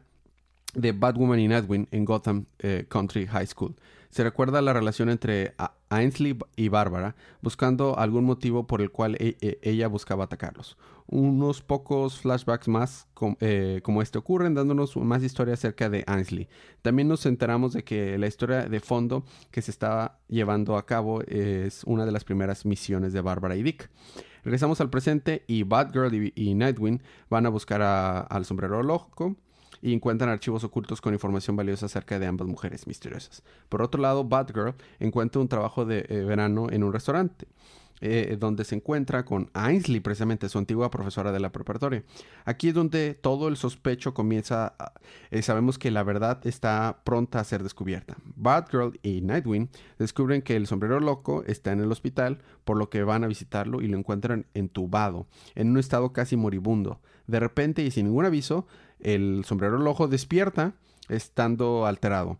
de 0.74 0.92
Batwoman 0.92 1.38
y 1.38 1.48
Nightwing 1.48 1.88
en 1.90 2.04
Gotham 2.04 2.44
eh, 2.58 2.84
Country 2.88 3.26
High 3.26 3.46
School. 3.46 3.74
Se 4.10 4.22
recuerda 4.22 4.62
la 4.62 4.72
relación 4.72 5.08
entre 5.08 5.54
Ainsley 5.88 6.36
y 6.56 6.68
Bárbara, 6.68 7.16
buscando 7.42 7.98
algún 7.98 8.24
motivo 8.24 8.66
por 8.66 8.80
el 8.80 8.90
cual 8.90 9.16
e- 9.16 9.36
e- 9.40 9.58
ella 9.62 9.88
buscaba 9.88 10.24
atacarlos. 10.24 10.76
Unos 11.06 11.62
pocos 11.62 12.20
flashbacks 12.20 12.66
más 12.68 13.06
eh, 13.40 13.80
como 13.84 14.02
este 14.02 14.18
ocurren, 14.18 14.54
dándonos 14.54 14.96
más 14.96 15.22
historia 15.22 15.54
acerca 15.54 15.88
de 15.88 16.02
Ainsley. 16.06 16.48
También 16.82 17.08
nos 17.08 17.26
enteramos 17.26 17.72
de 17.72 17.84
que 17.84 18.18
la 18.18 18.26
historia 18.26 18.68
de 18.68 18.80
fondo 18.80 19.24
que 19.50 19.62
se 19.62 19.70
estaba 19.70 20.18
llevando 20.28 20.76
a 20.76 20.86
cabo 20.86 21.22
es 21.22 21.84
una 21.84 22.04
de 22.04 22.12
las 22.12 22.24
primeras 22.24 22.66
misiones 22.66 23.12
de 23.12 23.20
Bárbara 23.20 23.54
y 23.56 23.62
Dick. 23.62 23.90
Regresamos 24.42 24.80
al 24.80 24.90
presente 24.90 25.44
y 25.46 25.64
Batgirl 25.64 26.14
y, 26.14 26.32
y 26.34 26.54
Nightwing 26.54 27.02
van 27.28 27.46
a 27.46 27.50
buscar 27.50 27.82
al 27.82 28.44
sombrero 28.44 28.82
loco 28.82 29.36
y 29.82 29.92
encuentran 29.92 30.30
archivos 30.30 30.64
ocultos 30.64 31.00
con 31.00 31.12
información 31.14 31.56
valiosa 31.56 31.86
acerca 31.86 32.18
de 32.18 32.26
ambas 32.26 32.48
mujeres 32.48 32.86
misteriosas. 32.86 33.42
Por 33.68 33.82
otro 33.82 34.00
lado, 34.00 34.24
Batgirl 34.24 34.74
encuentra 35.00 35.40
un 35.40 35.48
trabajo 35.48 35.84
de 35.84 36.06
eh, 36.08 36.24
verano 36.24 36.68
en 36.70 36.82
un 36.84 36.92
restaurante. 36.92 37.46
eh, 38.02 38.36
donde 38.38 38.64
se 38.66 38.74
encuentra 38.74 39.24
con 39.24 39.48
Ainsley, 39.54 40.00
precisamente 40.00 40.50
su 40.50 40.58
antigua 40.58 40.90
profesora 40.90 41.32
de 41.32 41.40
la 41.40 41.50
preparatoria. 41.50 42.04
Aquí 42.44 42.68
es 42.68 42.74
donde 42.74 43.14
todo 43.14 43.48
el 43.48 43.56
sospecho 43.56 44.12
comienza. 44.12 44.74
a- 44.78 44.92
eh, 45.30 45.40
sabemos 45.40 45.78
que 45.78 45.90
la 45.90 46.02
verdad 46.02 46.46
está 46.46 47.00
pronta 47.04 47.40
a 47.40 47.44
ser 47.44 47.62
descubierta. 47.62 48.18
Batgirl 48.36 49.00
y 49.02 49.22
Nightwing 49.22 49.70
descubren 49.98 50.42
que 50.42 50.56
el 50.56 50.66
sombrero 50.66 51.00
loco 51.00 51.42
está 51.46 51.72
en 51.72 51.80
el 51.80 51.90
hospital, 51.90 52.42
por 52.66 52.76
lo 52.76 52.90
que 52.90 53.02
van 53.02 53.24
a 53.24 53.28
visitarlo 53.28 53.80
y 53.80 53.88
lo 53.88 53.96
encuentran 53.96 54.44
entubado, 54.52 55.26
en 55.54 55.70
un 55.70 55.78
estado 55.78 56.12
casi 56.12 56.36
moribundo. 56.36 57.00
De 57.26 57.40
repente 57.40 57.82
y 57.82 57.90
sin 57.90 58.04
ningún 58.06 58.26
aviso, 58.26 58.66
el 59.00 59.44
sombrero 59.44 59.78
loco 59.78 60.08
despierta 60.08 60.74
estando 61.08 61.86
alterado. 61.86 62.38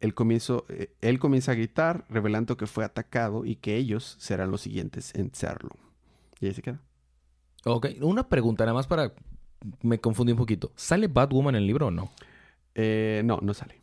Él, 0.00 0.14
comienzo- 0.14 0.64
eh, 0.68 0.92
él 1.00 1.18
comienza 1.18 1.52
a 1.52 1.54
gritar, 1.54 2.04
revelando 2.10 2.56
que 2.56 2.66
fue 2.66 2.84
atacado 2.84 3.44
y 3.46 3.56
que 3.56 3.76
ellos 3.76 4.16
serán 4.18 4.50
los 4.50 4.60
siguientes 4.60 5.14
en 5.14 5.34
serlo. 5.34 5.70
Y 6.40 6.46
ahí 6.46 6.54
se 6.54 6.62
queda. 6.62 6.80
Ok, 7.64 7.86
una 8.02 8.28
pregunta 8.28 8.64
nada 8.64 8.74
más 8.74 8.86
para... 8.86 9.12
Me 9.80 9.98
confundí 9.98 10.32
un 10.32 10.38
poquito. 10.38 10.72
¿Sale 10.76 11.08
Batwoman 11.08 11.54
en 11.54 11.62
el 11.62 11.66
libro 11.66 11.86
o 11.86 11.90
no? 11.90 12.10
Eh, 12.74 13.22
no, 13.24 13.38
no 13.40 13.54
sale. 13.54 13.80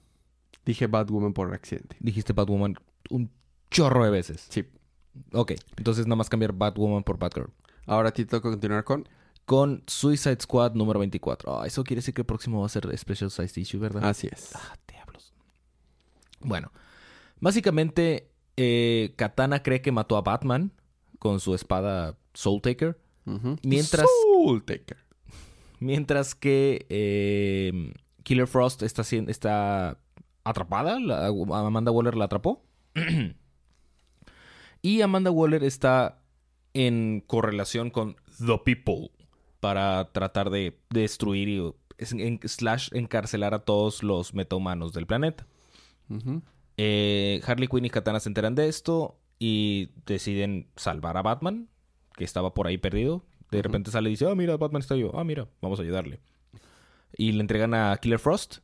Dije 0.64 0.86
Batwoman 0.86 1.34
por 1.34 1.52
accidente. 1.56 1.96
Dijiste 2.00 2.34
Batwoman 2.34 2.76
un 3.10 3.32
chorro 3.72 4.04
de 4.06 4.12
veces. 4.12 4.46
Sí. 4.50 4.66
Ok, 5.34 5.54
entonces 5.78 6.06
nada 6.06 6.18
más 6.18 6.30
cambiar 6.30 6.54
Batwoman 6.54 7.04
por 7.04 7.18
Batgirl. 7.18 7.50
Ahora 7.88 8.10
a 8.10 8.12
ti 8.12 8.26
toca 8.26 8.50
continuar 8.50 8.84
con. 8.84 9.08
Con 9.52 9.84
Suicide 9.86 10.38
Squad 10.40 10.76
número 10.76 10.98
24. 11.02 11.60
Ah, 11.60 11.68
eso 11.68 11.84
quiere 11.84 11.98
decir 11.98 12.14
que 12.14 12.22
el 12.22 12.26
próximo 12.26 12.62
va 12.62 12.68
a 12.68 12.70
ser 12.70 12.98
Special 12.98 13.30
Size 13.30 13.60
Issue, 13.60 13.80
¿verdad? 13.82 14.06
Así 14.06 14.30
es. 14.32 14.56
Ah, 14.56 14.78
diablos. 14.88 15.34
Bueno, 16.40 16.72
básicamente 17.42 18.32
eh, 18.56 19.14
Katana 19.18 19.62
cree 19.62 19.82
que 19.82 19.92
mató 19.92 20.16
a 20.16 20.22
Batman 20.22 20.72
con 21.20 21.42
su 21.42 21.54
espada 21.54 22.18
Soul 22.34 22.62
Taker. 22.62 22.98
Mientras- 23.62 24.08
Soul 24.24 24.64
Taker. 24.64 24.96
Mientras 25.82 26.34
que 26.34 26.86
eh, 26.88 27.94
Killer 28.24 28.48
Frost 28.48 28.84
está, 28.84 29.02
está 29.28 30.00
atrapada. 30.46 30.98
la- 30.98 31.28
Amanda 31.28 31.92
Waller 31.92 32.16
la 32.16 32.24
atrapó. 32.24 32.64
y 34.82 35.02
Amanda 35.02 35.30
Waller 35.30 35.66
está 35.66 36.22
en 36.74 37.22
correlación 37.28 37.90
con 37.90 38.16
The 38.40 38.58
People 38.64 39.12
para 39.62 40.12
tratar 40.12 40.50
de 40.50 40.78
destruir 40.90 41.48
y 41.48 41.74
en- 42.00 42.40
slash 42.44 42.90
encarcelar 42.92 43.54
a 43.54 43.60
todos 43.60 44.04
los 44.04 44.34
metahumanos 44.34 44.92
del 44.92 45.08
planeta. 45.08 45.48
Eh, 46.78 47.42
Harley 47.46 47.68
Quinn 47.68 47.86
y 47.86 47.90
Katana 47.90 48.20
se 48.20 48.28
enteran 48.30 48.56
de 48.56 48.68
esto 48.68 49.18
y 49.40 49.90
deciden 50.06 50.68
salvar 50.76 51.16
a 51.18 51.22
Batman, 51.22 51.70
que 52.16 52.24
estaba 52.26 52.54
por 52.54 52.68
ahí 52.68 52.78
perdido. 52.78 53.24
De 53.52 53.62
repente 53.62 53.92
sale 53.92 54.10
y 54.10 54.14
dice, 54.14 54.28
ah, 54.30 54.36
mira, 54.36 54.58
Batman 54.58 54.82
está 54.82 54.96
yo. 54.96 55.12
Ah, 55.18 55.24
mira, 55.24 55.48
vamos 55.62 55.80
a 55.80 55.84
ayudarle. 55.84 56.20
Y 57.18 57.34
le 57.34 57.42
entregan 57.42 57.74
a 57.74 57.96
Killer 58.02 58.20
Frost. 58.20 58.58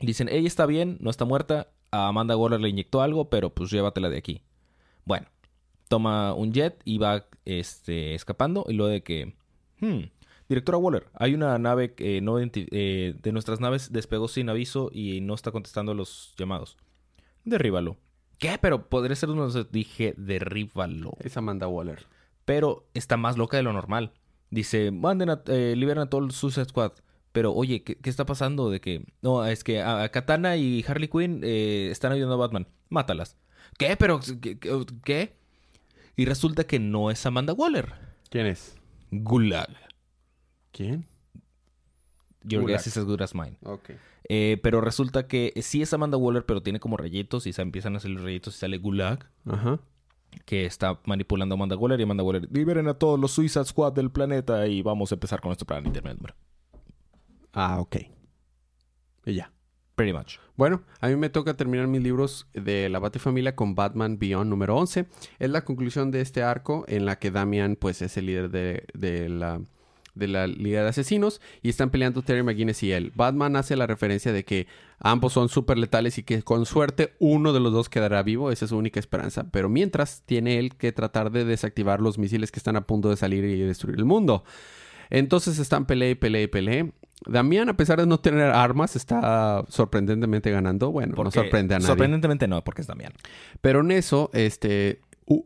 Y 0.00 0.06
dicen, 0.06 0.28
ella 0.28 0.46
está 0.46 0.66
bien, 0.66 0.98
no 1.00 1.10
está 1.10 1.24
muerta. 1.24 1.68
A 1.90 2.08
Amanda 2.08 2.36
Waller 2.36 2.60
le 2.60 2.68
inyectó 2.68 3.02
algo, 3.02 3.28
pero 3.30 3.50
pues 3.54 3.70
llévatela 3.70 4.08
de 4.10 4.18
aquí. 4.18 4.42
Bueno, 5.04 5.26
toma 5.88 6.34
un 6.34 6.52
jet 6.52 6.80
y 6.84 6.98
va 6.98 7.26
este, 7.44 8.14
escapando. 8.14 8.64
Y 8.68 8.74
luego 8.74 8.92
de 8.92 9.02
que, 9.02 9.34
hmm, 9.80 10.00
directora 10.48 10.78
Waller, 10.78 11.06
hay 11.14 11.34
una 11.34 11.58
nave 11.58 11.94
que 11.94 12.20
no 12.20 12.38
eh, 12.40 13.14
de 13.20 13.32
nuestras 13.32 13.60
naves 13.60 13.92
despegó 13.92 14.28
sin 14.28 14.48
aviso 14.48 14.90
y 14.92 15.20
no 15.20 15.34
está 15.34 15.50
contestando 15.52 15.94
los 15.94 16.34
llamados. 16.38 16.76
Derríbalo. 17.44 17.96
¿Qué? 18.38 18.58
Pero 18.60 18.88
podría 18.88 19.16
ser 19.16 19.30
uno 19.30 19.48
de. 19.50 19.64
Dije, 19.70 20.14
derríbalo. 20.16 21.12
Es 21.20 21.36
Amanda 21.36 21.68
Waller. 21.68 22.06
Pero 22.44 22.88
está 22.94 23.16
más 23.16 23.36
loca 23.36 23.56
de 23.56 23.62
lo 23.62 23.72
normal. 23.72 24.12
Dice, 24.50 24.90
manden 24.90 25.30
a, 25.30 25.42
eh, 25.46 25.74
liberen 25.76 26.02
a 26.02 26.10
todo 26.10 26.24
el 26.24 26.32
Suicide 26.32 26.64
Squad. 26.64 26.92
Pero, 27.32 27.52
oye, 27.52 27.84
¿qué, 27.84 27.96
qué 27.96 28.10
está 28.10 28.26
pasando? 28.26 28.70
De 28.70 28.80
que, 28.80 29.04
no, 29.22 29.44
es 29.46 29.62
que 29.62 29.80
a, 29.82 30.02
a 30.02 30.08
Katana 30.08 30.56
y 30.56 30.84
Harley 30.88 31.08
Quinn 31.08 31.42
eh, 31.44 31.88
están 31.92 32.12
ayudando 32.12 32.34
a 32.34 32.38
Batman. 32.38 32.66
Mátalas. 32.88 33.36
¿Qué? 33.78 33.96
Pero, 33.96 34.20
qué- 34.40 34.58
¿qué? 35.04 35.36
Y 36.16 36.24
resulta 36.24 36.64
que 36.64 36.78
no 36.80 37.10
es 37.10 37.24
Amanda 37.26 37.52
Waller. 37.52 37.92
¿Quién 38.30 38.46
es? 38.46 38.76
Gulag. 39.10 39.68
¿Quién? 40.72 41.06
Your 42.42 42.62
Gulag. 42.62 42.76
guess 42.76 42.86
is 42.86 42.96
as 42.96 43.04
good 43.04 43.20
as 43.22 43.34
mine. 43.34 43.56
Ok. 43.64 43.90
Eh, 44.28 44.58
pero 44.62 44.80
resulta 44.80 45.26
que 45.26 45.52
sí 45.62 45.82
es 45.82 45.92
Amanda 45.92 46.16
Waller, 46.16 46.46
pero 46.46 46.62
tiene 46.62 46.78
como 46.80 46.96
rayitos 46.96 47.46
y 47.46 47.52
se 47.52 47.62
empiezan 47.62 47.94
a 47.94 47.96
hacer 47.98 48.12
los 48.12 48.22
rayitos 48.22 48.54
y 48.56 48.58
sale 48.58 48.78
Gulag. 48.78 49.28
Ajá. 49.46 49.80
que 50.44 50.64
está 50.64 51.00
manipulando 51.06 51.54
a 51.54 51.56
Amanda 51.56 51.76
Waller 51.76 51.98
y 51.98 52.04
Amanda 52.04 52.22
Waller 52.22 52.48
liberen 52.52 52.86
a 52.86 52.94
todos 52.94 53.18
los 53.18 53.32
Suicide 53.32 53.64
Squad 53.64 53.92
del 53.94 54.12
planeta 54.12 54.66
y 54.68 54.80
vamos 54.80 55.10
a 55.10 55.16
empezar 55.16 55.40
con 55.40 55.48
nuestro 55.48 55.66
plan 55.66 55.84
intermedio. 55.84 56.34
Ah, 57.52 57.80
ok. 57.80 57.96
Y 59.26 59.34
ya. 59.34 59.52
Bueno, 60.56 60.82
a 61.00 61.08
mí 61.08 61.16
me 61.16 61.30
toca 61.30 61.54
terminar 61.54 61.86
mis 61.86 62.02
libros 62.02 62.46
de 62.54 62.88
la 62.88 62.98
Batifamilia 62.98 63.56
con 63.56 63.74
Batman 63.74 64.18
Beyond 64.18 64.50
número 64.50 64.76
11. 64.76 65.06
Es 65.38 65.50
la 65.50 65.64
conclusión 65.64 66.10
de 66.10 66.20
este 66.20 66.42
arco 66.42 66.84
en 66.88 67.06
la 67.06 67.18
que 67.18 67.30
Damian 67.30 67.76
pues 67.76 68.02
es 68.02 68.16
el 68.16 68.26
líder 68.26 68.50
de, 68.50 68.84
de 68.94 69.28
la 69.28 69.60
de 70.14 70.28
la 70.28 70.46
Liga 70.46 70.82
de 70.82 70.88
Asesinos 70.88 71.40
y 71.62 71.68
están 71.68 71.90
peleando 71.90 72.22
Terry 72.22 72.42
McGuinness 72.42 72.82
y 72.82 72.92
él. 72.92 73.12
Batman 73.14 73.56
hace 73.56 73.76
la 73.76 73.86
referencia 73.86 74.32
de 74.32 74.44
que 74.44 74.66
ambos 74.98 75.32
son 75.32 75.48
súper 75.48 75.78
letales 75.78 76.18
y 76.18 76.22
que 76.22 76.42
con 76.42 76.66
suerte 76.66 77.14
uno 77.18 77.52
de 77.52 77.60
los 77.60 77.72
dos 77.72 77.88
quedará 77.88 78.22
vivo, 78.22 78.50
esa 78.50 78.64
es 78.64 78.70
su 78.70 78.76
única 78.76 79.00
esperanza. 79.00 79.50
Pero 79.50 79.68
mientras 79.68 80.22
tiene 80.26 80.58
él 80.58 80.76
que 80.76 80.92
tratar 80.92 81.30
de 81.30 81.44
desactivar 81.44 82.00
los 82.00 82.18
misiles 82.18 82.50
que 82.50 82.60
están 82.60 82.76
a 82.76 82.86
punto 82.86 83.08
de 83.08 83.16
salir 83.16 83.44
y 83.44 83.60
destruir 83.60 83.98
el 83.98 84.04
mundo. 84.04 84.44
Entonces 85.10 85.58
están 85.58 85.86
pelea 85.86 86.10
y 86.10 86.14
pelea 86.14 86.42
y 86.42 86.46
pelea. 86.46 86.86
Damián, 87.26 87.68
a 87.68 87.76
pesar 87.76 88.00
de 88.00 88.06
no 88.06 88.18
tener 88.18 88.50
armas, 88.50 88.96
está 88.96 89.64
sorprendentemente 89.68 90.50
ganando. 90.50 90.90
Bueno, 90.90 91.14
no 91.22 91.30
sorprende 91.30 91.74
a 91.74 91.78
nadie. 91.78 91.88
Sorprendentemente 91.88 92.48
no, 92.48 92.62
porque 92.64 92.82
es 92.82 92.86
Damián. 92.86 93.12
Pero 93.60 93.80
en 93.80 93.90
eso, 93.90 94.30
este, 94.32 95.00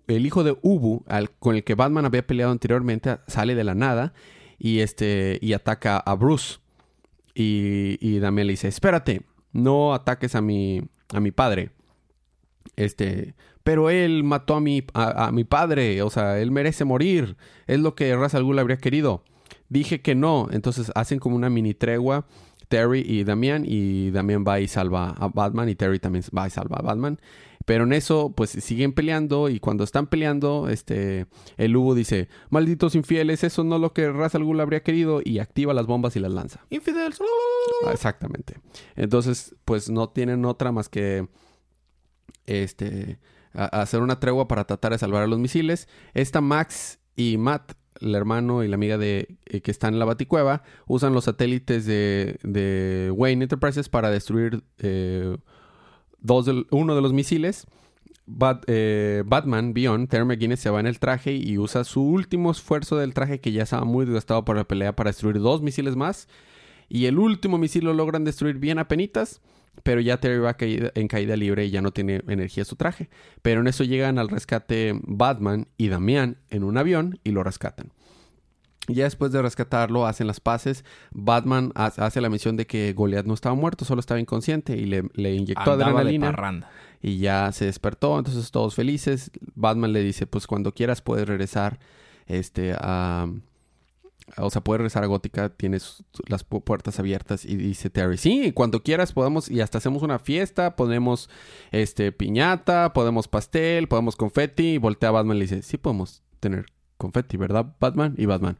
el 0.06 0.26
hijo 0.26 0.44
de 0.44 0.56
Ubu, 0.62 1.04
al, 1.08 1.30
con 1.30 1.56
el 1.56 1.64
que 1.64 1.74
Batman 1.74 2.04
había 2.04 2.26
peleado 2.26 2.52
anteriormente, 2.52 3.18
sale 3.26 3.54
de 3.54 3.64
la 3.64 3.74
nada 3.74 4.14
y, 4.58 4.80
este, 4.80 5.38
y 5.40 5.52
ataca 5.52 5.98
a 5.98 6.14
Bruce. 6.14 6.58
Y, 7.34 7.98
y 8.00 8.20
Damián 8.20 8.46
le 8.46 8.52
dice, 8.52 8.68
espérate, 8.68 9.22
no 9.52 9.94
ataques 9.94 10.34
a 10.34 10.40
mi, 10.40 10.82
a 11.12 11.20
mi 11.20 11.32
padre. 11.32 11.70
Este, 12.76 13.34
pero 13.64 13.88
él 13.88 14.24
mató 14.24 14.54
a 14.56 14.60
mi, 14.60 14.84
a, 14.92 15.32
mi 15.32 15.44
padre, 15.44 16.02
o 16.02 16.10
sea, 16.10 16.38
él 16.38 16.50
merece 16.50 16.84
morir. 16.84 17.36
Es 17.66 17.80
lo 17.80 17.94
que 17.94 18.14
Ra's 18.14 18.34
al 18.34 18.44
Ghul 18.44 18.58
habría 18.58 18.76
querido. 18.76 19.24
Dije 19.74 20.00
que 20.00 20.14
no. 20.14 20.46
Entonces 20.52 20.92
hacen 20.94 21.18
como 21.18 21.34
una 21.34 21.50
mini 21.50 21.74
tregua. 21.74 22.28
Terry 22.68 23.00
y 23.00 23.24
Damián. 23.24 23.64
Y 23.66 24.12
Damián 24.12 24.44
va 24.46 24.60
y 24.60 24.68
salva 24.68 25.10
a 25.10 25.26
Batman. 25.26 25.68
Y 25.68 25.74
Terry 25.74 25.98
también 25.98 26.24
va 26.36 26.46
y 26.46 26.50
salva 26.50 26.76
a 26.78 26.82
Batman. 26.82 27.18
Pero 27.64 27.82
en 27.82 27.92
eso, 27.92 28.32
pues 28.36 28.50
siguen 28.50 28.92
peleando. 28.92 29.48
Y 29.48 29.58
cuando 29.58 29.82
están 29.82 30.06
peleando, 30.06 30.68
este. 30.68 31.26
El 31.56 31.76
Hugo 31.76 31.96
dice: 31.96 32.28
Malditos 32.50 32.94
infieles, 32.94 33.42
eso 33.42 33.64
no 33.64 33.74
es 33.74 33.80
lo 33.80 33.92
que 33.92 34.12
Ra's 34.12 34.36
al 34.36 34.44
Ghul 34.44 34.60
habría 34.60 34.84
querido. 34.84 35.20
Y 35.24 35.40
activa 35.40 35.74
las 35.74 35.86
bombas 35.86 36.14
y 36.14 36.20
las 36.20 36.32
lanza. 36.32 36.64
Infidels. 36.70 37.20
Ah, 37.84 37.90
exactamente. 37.92 38.60
Entonces, 38.94 39.56
pues 39.64 39.90
no 39.90 40.08
tienen 40.10 40.44
otra 40.44 40.70
más 40.70 40.88
que. 40.88 41.26
Este. 42.46 43.18
hacer 43.54 44.02
una 44.02 44.20
tregua 44.20 44.46
para 44.46 44.68
tratar 44.68 44.92
de 44.92 44.98
salvar 44.98 45.24
a 45.24 45.26
los 45.26 45.40
misiles. 45.40 45.88
Esta 46.12 46.40
Max 46.40 47.00
y 47.16 47.36
Matt 47.36 47.74
el 48.00 48.14
hermano 48.14 48.62
y 48.62 48.68
la 48.68 48.74
amiga 48.74 48.98
de 48.98 49.36
eh, 49.46 49.60
que 49.60 49.70
están 49.70 49.94
en 49.94 49.98
la 49.98 50.04
Baticueva, 50.04 50.62
usan 50.86 51.14
los 51.14 51.24
satélites 51.24 51.86
de, 51.86 53.12
Wayne 53.14 53.44
Enterprises 53.44 53.88
para 53.88 54.10
destruir 54.10 54.62
eh, 54.78 55.36
dos 56.20 56.48
uno 56.70 56.94
de 56.94 57.02
los 57.02 57.12
misiles. 57.12 57.66
Eh, 58.66 59.22
Batman, 59.26 59.74
Beyond, 59.74 60.08
Terry 60.08 60.24
McGuinness 60.24 60.60
se 60.60 60.70
va 60.70 60.80
en 60.80 60.86
el 60.86 60.98
traje 60.98 61.34
y 61.34 61.58
usa 61.58 61.84
su 61.84 62.02
último 62.02 62.50
esfuerzo 62.50 62.96
del 62.96 63.12
traje 63.12 63.40
que 63.40 63.52
ya 63.52 63.64
estaba 63.64 63.84
muy 63.84 64.06
desgastado 64.06 64.44
por 64.44 64.56
la 64.56 64.64
pelea 64.64 64.96
para 64.96 65.10
destruir 65.10 65.38
dos 65.40 65.62
misiles 65.62 65.96
más. 65.96 66.28
Y 66.88 67.06
el 67.06 67.18
último 67.18 67.58
misil 67.58 67.84
lo 67.84 67.94
logran 67.94 68.24
destruir 68.24 68.58
bien 68.58 68.78
a 68.78 68.88
penitas. 68.88 69.40
Pero 69.82 70.00
ya 70.00 70.18
Terry 70.18 70.38
va 70.38 70.56
en 70.58 71.08
caída 71.08 71.36
libre 71.36 71.66
y 71.66 71.70
ya 71.70 71.82
no 71.82 71.90
tiene 71.92 72.22
energía 72.28 72.64
su 72.64 72.76
traje. 72.76 73.10
Pero 73.42 73.60
en 73.60 73.66
eso 73.66 73.84
llegan 73.84 74.18
al 74.18 74.28
rescate 74.28 74.98
Batman 75.02 75.66
y 75.76 75.88
Damián 75.88 76.38
en 76.50 76.64
un 76.64 76.78
avión 76.78 77.18
y 77.24 77.32
lo 77.32 77.42
rescatan. 77.42 77.92
Ya 78.86 79.04
después 79.04 79.32
de 79.32 79.40
rescatarlo, 79.40 80.06
hacen 80.06 80.26
las 80.26 80.40
paces. 80.40 80.84
Batman 81.10 81.72
hace 81.74 82.20
la 82.20 82.28
misión 82.28 82.56
de 82.56 82.66
que 82.66 82.92
Goliath 82.92 83.24
no 83.24 83.32
estaba 83.32 83.54
muerto, 83.54 83.84
solo 83.84 84.00
estaba 84.00 84.20
inconsciente 84.20 84.76
y 84.76 84.84
le, 84.84 85.04
le 85.14 85.34
inyectó 85.34 85.72
adrenalina. 85.72 86.68
y 87.00 87.18
ya 87.18 87.50
se 87.52 87.64
despertó, 87.64 88.18
entonces 88.18 88.50
todos 88.50 88.74
felices. 88.74 89.30
Batman 89.54 89.92
le 89.92 90.02
dice, 90.02 90.26
pues 90.26 90.46
cuando 90.46 90.72
quieras 90.72 91.00
puedes 91.00 91.26
regresar 91.26 91.78
este, 92.26 92.74
a, 92.78 93.26
o 94.36 94.50
sea, 94.50 94.64
puedes 94.64 94.78
regresar 94.78 95.04
a 95.04 95.06
Gótica, 95.06 95.50
tienes 95.50 96.02
las 96.28 96.44
puertas 96.44 96.98
abiertas 96.98 97.44
y 97.44 97.56
dice 97.56 97.90
Terry, 97.90 98.16
sí, 98.16 98.52
cuando 98.52 98.82
quieras 98.82 99.12
podemos 99.12 99.50
y 99.50 99.60
hasta 99.60 99.78
hacemos 99.78 100.02
una 100.02 100.18
fiesta, 100.18 100.76
ponemos 100.76 101.28
este 101.72 102.10
piñata, 102.10 102.92
podemos 102.92 103.28
pastel, 103.28 103.86
podemos 103.88 104.16
confeti 104.16 104.74
y 104.74 104.78
voltea 104.78 105.10
a 105.10 105.12
Batman 105.12 105.36
y 105.36 105.40
le 105.40 105.44
dice, 105.46 105.62
sí 105.62 105.76
podemos 105.76 106.22
tener 106.40 106.66
confeti, 106.96 107.36
¿verdad, 107.36 107.74
Batman? 107.80 108.14
Y 108.16 108.26
Batman. 108.26 108.58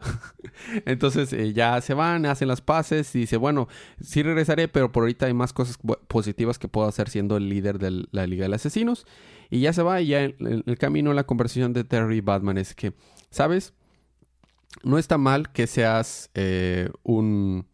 Entonces 0.84 1.32
eh, 1.32 1.52
ya 1.52 1.80
se 1.80 1.94
van, 1.94 2.26
hacen 2.26 2.48
las 2.48 2.60
paces 2.60 3.14
y 3.14 3.20
dice, 3.20 3.36
bueno, 3.36 3.68
sí 4.00 4.22
regresaré, 4.22 4.68
pero 4.68 4.92
por 4.92 5.04
ahorita 5.04 5.26
hay 5.26 5.34
más 5.34 5.52
cosas 5.52 5.78
positivas 6.08 6.58
que 6.58 6.68
puedo 6.68 6.88
hacer 6.88 7.08
siendo 7.08 7.36
el 7.36 7.48
líder 7.48 7.78
de 7.78 8.06
la 8.10 8.26
Liga 8.26 8.48
de 8.48 8.54
Asesinos. 8.54 9.06
Y 9.50 9.60
ya 9.60 9.72
se 9.72 9.82
va 9.82 10.00
y 10.00 10.08
ya 10.08 10.22
en, 10.22 10.62
el 10.66 10.78
camino 10.78 11.12
la 11.12 11.24
conversación 11.24 11.72
de 11.72 11.84
Terry 11.84 12.18
y 12.18 12.20
Batman 12.20 12.58
es 12.58 12.74
que, 12.74 12.92
¿sabes? 13.30 13.74
No 14.82 14.98
está 14.98 15.18
mal 15.18 15.52
que 15.52 15.66
seas 15.66 16.30
eh, 16.34 16.90
un 17.02 17.66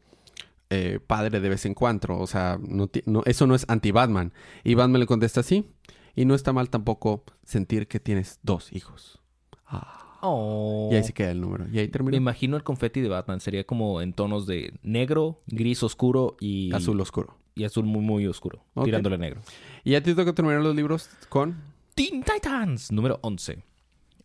eh, 0.70 1.00
padre 1.06 1.40
de 1.40 1.48
vez 1.48 1.64
en 1.66 1.74
cuando. 1.74 2.18
O 2.18 2.26
sea, 2.26 2.58
no, 2.60 2.90
eso 3.24 3.46
no 3.46 3.54
es 3.54 3.64
anti-Batman. 3.68 4.32
Y 4.64 4.74
Batman 4.74 5.00
le 5.00 5.06
contesta 5.06 5.40
así. 5.40 5.66
Y 6.14 6.24
no 6.24 6.34
está 6.34 6.52
mal 6.52 6.68
tampoco 6.68 7.24
sentir 7.44 7.86
que 7.86 8.00
tienes 8.00 8.40
dos 8.42 8.72
hijos. 8.72 9.20
Ah. 9.66 10.08
Y 10.20 10.94
ahí 10.96 11.04
se 11.04 11.12
queda 11.12 11.30
el 11.30 11.40
número. 11.40 11.66
Y 11.72 11.78
ahí 11.78 11.88
termina. 11.88 12.10
Me 12.12 12.16
imagino 12.16 12.56
el 12.56 12.64
confeti 12.64 13.00
de 13.00 13.08
Batman. 13.08 13.40
Sería 13.40 13.64
como 13.64 14.02
en 14.02 14.12
tonos 14.12 14.46
de 14.46 14.74
negro, 14.82 15.42
gris 15.46 15.82
oscuro 15.82 16.36
y... 16.40 16.74
Azul 16.74 17.00
oscuro. 17.00 17.36
Y 17.54 17.64
azul 17.64 17.84
muy, 17.84 18.02
muy 18.02 18.26
oscuro. 18.26 18.64
Tirándole 18.84 19.16
negro. 19.16 19.40
Y 19.84 19.92
ya 19.92 20.02
te 20.02 20.14
toca 20.14 20.32
terminar 20.32 20.60
los 20.60 20.74
libros 20.74 21.08
con... 21.28 21.56
Teen 21.94 22.22
Titans, 22.22 22.92
número 22.92 23.18
11. 23.22 23.62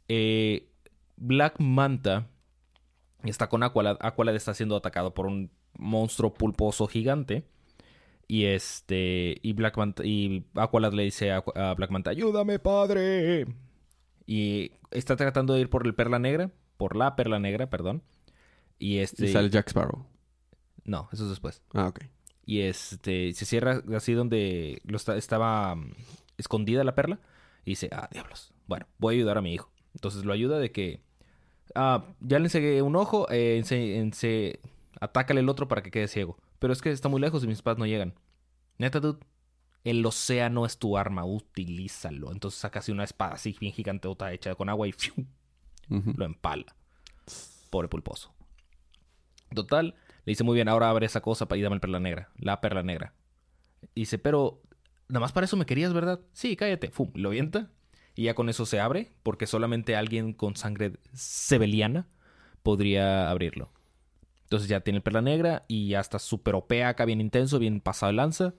Eh, 0.08 0.68
Black 1.18 1.60
Manta 1.60 2.28
Está 3.24 3.48
con 3.48 3.64
Aqualad. 3.64 3.98
Aqualad 4.02 4.36
está 4.36 4.54
siendo 4.54 4.76
atacado 4.76 5.14
por 5.14 5.26
un 5.26 5.52
monstruo 5.78 6.34
pulposo 6.34 6.88
gigante. 6.88 7.46
Y 8.28 8.46
este. 8.46 9.38
Y 9.42 9.54
Black 9.54 9.78
y 10.04 10.46
Aqualad 10.56 10.94
le 10.94 11.04
dice 11.04 11.32
a, 11.32 11.74
Black 11.76 11.92
Manta: 11.92 12.12
¡Ayúdame, 12.12 12.60
padre! 12.60 13.46
Y 14.26 14.72
está 14.92 15.16
tratando 15.16 15.54
de 15.54 15.62
ir 15.62 15.70
por 15.70 15.86
el 15.86 15.96
perla 15.96 16.20
negra. 16.20 16.52
Por 16.78 16.96
la 16.96 17.16
perla 17.16 17.40
negra, 17.40 17.70
perdón. 17.70 18.04
Y 18.80 18.98
este. 18.98 19.26
Y 19.26 19.32
sale 19.32 19.50
Jack 19.50 19.70
Sparrow. 19.70 20.06
No, 20.84 21.08
eso 21.14 21.24
es 21.24 21.30
después. 21.30 21.62
Ah, 21.74 21.88
ok. 21.88 22.02
Y 22.46 22.62
este. 22.62 23.34
Se 23.34 23.46
cierra 23.46 23.82
así 23.96 24.14
donde 24.14 24.82
lo 24.86 24.98
estaba 24.98 25.76
mm, 25.76 25.94
escondida 26.38 26.84
la 26.84 26.96
perla. 26.96 27.20
Y 27.66 27.72
dice: 27.72 27.90
Ah, 27.92 28.10
diablos. 28.12 28.54
Bueno, 28.68 28.88
voy 28.98 29.16
a 29.16 29.18
ayudar 29.18 29.38
a 29.38 29.42
mi 29.42 29.54
hijo. 29.54 29.72
Entonces 29.94 30.26
lo 30.26 30.34
ayuda 30.34 30.60
de 30.60 30.72
que 30.72 31.02
ah, 31.76 32.06
ya 32.20 32.40
le 32.40 32.46
ensegué 32.46 32.82
un 32.82 32.96
ojo, 32.96 33.30
eh, 33.32 33.58
ense, 33.58 34.60
atácale 35.00 35.42
el 35.42 35.50
otro 35.50 35.68
para 35.68 35.84
que 35.84 35.92
quede 35.92 36.08
ciego. 36.08 36.38
Pero 36.60 36.74
es 36.74 36.82
que 36.82 36.92
está 36.92 37.10
muy 37.10 37.22
lejos 37.22 37.44
y 37.44 37.48
mis 37.48 37.58
espadas 37.58 37.78
no 37.78 37.86
llegan. 37.86 38.14
Neta, 38.78 39.00
dude, 39.00 39.20
el 39.84 40.06
océano 40.06 40.66
es 40.66 40.78
tu 40.78 40.98
arma, 40.98 41.26
utilízalo. 41.26 42.32
Entonces 42.32 42.60
saca 42.60 42.80
así 42.80 42.92
una 42.92 43.04
espada 43.04 43.34
así 43.34 43.56
bien 43.60 43.74
gigante, 43.74 44.08
otra 44.08 44.34
hecha 44.34 44.56
con 44.56 44.70
agua 44.70 44.88
y 44.88 44.94
lo 45.90 46.26
empala. 46.26 46.76
Pobre 47.70 47.88
pulposo. 47.88 48.34
Total, 49.54 49.96
le 50.26 50.32
dice 50.32 50.44
muy 50.44 50.56
bien, 50.56 50.70
ahora 50.70 50.90
abre 50.90 51.06
esa 51.06 51.22
cosa 51.22 51.48
y 51.52 51.62
dame 51.62 51.76
la 51.76 51.82
perla 51.82 52.00
negra, 52.00 52.30
la 52.38 52.62
perla 52.62 52.82
negra. 52.82 53.14
dice, 53.94 54.18
pero 54.18 54.62
nada 55.10 55.20
más 55.20 55.32
para 55.32 55.46
eso 55.46 55.58
me 55.58 55.66
querías, 55.66 55.94
¿verdad? 55.94 56.22
Sí, 56.32 56.56
cállate. 56.56 56.90
Fum, 56.90 57.12
lo 57.14 57.30
avienta 57.30 57.70
y 58.16 58.24
ya 58.24 58.36
con 58.36 58.50
eso 58.50 58.66
se 58.66 58.80
abre, 58.80 59.12
porque 59.24 59.48
solamente 59.48 59.96
alguien 59.96 60.34
con 60.34 60.56
sangre 60.56 60.94
sebeliana 61.14 62.08
podría 62.62 63.30
abrirlo. 63.30 63.72
Entonces 64.44 64.70
ya 64.70 64.82
tiene 64.82 65.02
perla 65.02 65.22
negra 65.22 65.66
y 65.68 65.90
ya 65.90 66.00
está 66.00 66.20
súper 66.20 66.56
OP 66.56 66.72
acá, 66.86 67.06
bien 67.06 67.22
intenso, 67.22 67.58
bien 67.58 67.82
pasado 67.82 68.12
de 68.12 68.18
lanza. 68.18 68.54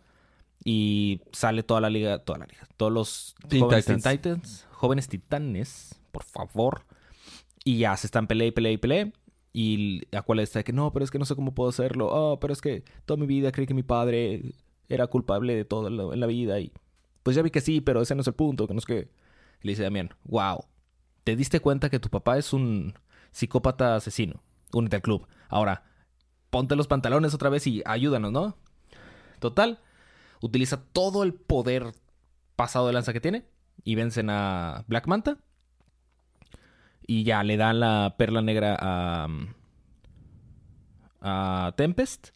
Y 0.65 1.21
sale 1.33 1.63
toda 1.63 1.81
la 1.81 1.91
liga, 1.91 2.19
toda 2.19 2.39
la 2.39 2.47
liga, 2.47 2.67
todos 2.77 2.93
los 2.93 3.35
jóvenes 3.51 3.85
Titans. 4.03 4.67
jóvenes 4.73 5.09
titanes, 5.09 6.01
por 6.11 6.25
favor. 6.25 6.85
Y 7.65 7.79
ya 7.79 7.97
se 7.97 8.07
están 8.07 8.27
pelea 8.27 8.49
y 8.49 8.51
pelea 8.51 8.73
y 8.73 8.79
pelea. 8.79 9.13
Y 9.53 10.03
a 10.17 10.23
cual 10.23 10.41
está 10.41 10.61
de 10.61 10.65
que 10.65 10.73
no, 10.73 10.93
pero 10.93 11.05
es 11.05 11.11
que 11.11 11.19
no 11.19 11.27
sé 11.27 11.37
cómo 11.37 11.55
puedo 11.55 11.71
hacerlo. 11.71 12.09
Oh, 12.11 12.41
pero 12.41 12.53
es 12.53 12.61
que 12.61 12.83
toda 13.05 13.21
mi 13.21 13.27
vida 13.27 13.53
creí 13.53 13.67
que 13.67 13.75
mi 13.75 13.85
padre 13.85 14.55
era 14.89 15.07
culpable 15.07 15.55
de 15.55 15.65
todo 15.65 16.13
en 16.13 16.21
la 16.21 16.27
vida. 16.27 16.59
Y 16.59 16.73
pues 17.23 17.37
ya 17.37 17.43
vi 17.43 17.51
que 17.51 17.61
sí, 17.61 17.81
pero 17.81 18.03
ese 18.03 18.15
no 18.15 18.23
es 18.23 18.27
el 18.27 18.35
punto, 18.35 18.67
que 18.67 18.75
no 18.75 18.79
es 18.79 18.87
que 18.87 19.09
le 19.65 19.73
dice 19.73 19.83
Damián, 19.83 20.11
wow, 20.25 20.67
¿te 21.25 21.35
diste 21.37 21.59
cuenta 21.59 21.89
que 21.89 21.99
tu 21.99 22.11
papá 22.11 22.37
es 22.37 22.53
un 22.53 22.95
psicópata 23.33 23.97
asesino? 23.97 24.43
Únete 24.73 24.97
al 24.97 25.03
club. 25.03 25.27
Ahora, 25.49 25.85
ponte 26.51 26.77
los 26.77 26.87
pantalones 26.87 27.33
otra 27.33 27.49
vez 27.49 27.67
y 27.67 27.83
ayúdanos, 27.87 28.31
¿no? 28.31 28.57
Total, 29.39 29.81
utiliza 30.43 30.85
todo 30.93 31.23
el 31.23 31.33
poder 31.33 31.95
pasado 32.57 32.87
de 32.87 32.93
lanza 32.93 33.15
que 33.15 33.21
tiene 33.21 33.47
y 33.85 33.95
vencen 33.95 34.29
a 34.29 34.85
Black 34.87 35.07
Manta. 35.07 35.39
Y 37.07 37.25
ya 37.25 37.43
le 37.43 37.57
dan 37.57 37.81
la 37.81 38.17
perla 38.19 38.43
negra 38.43 38.77
a, 38.79 39.29
a 41.21 41.73
Tempest. 41.77 42.29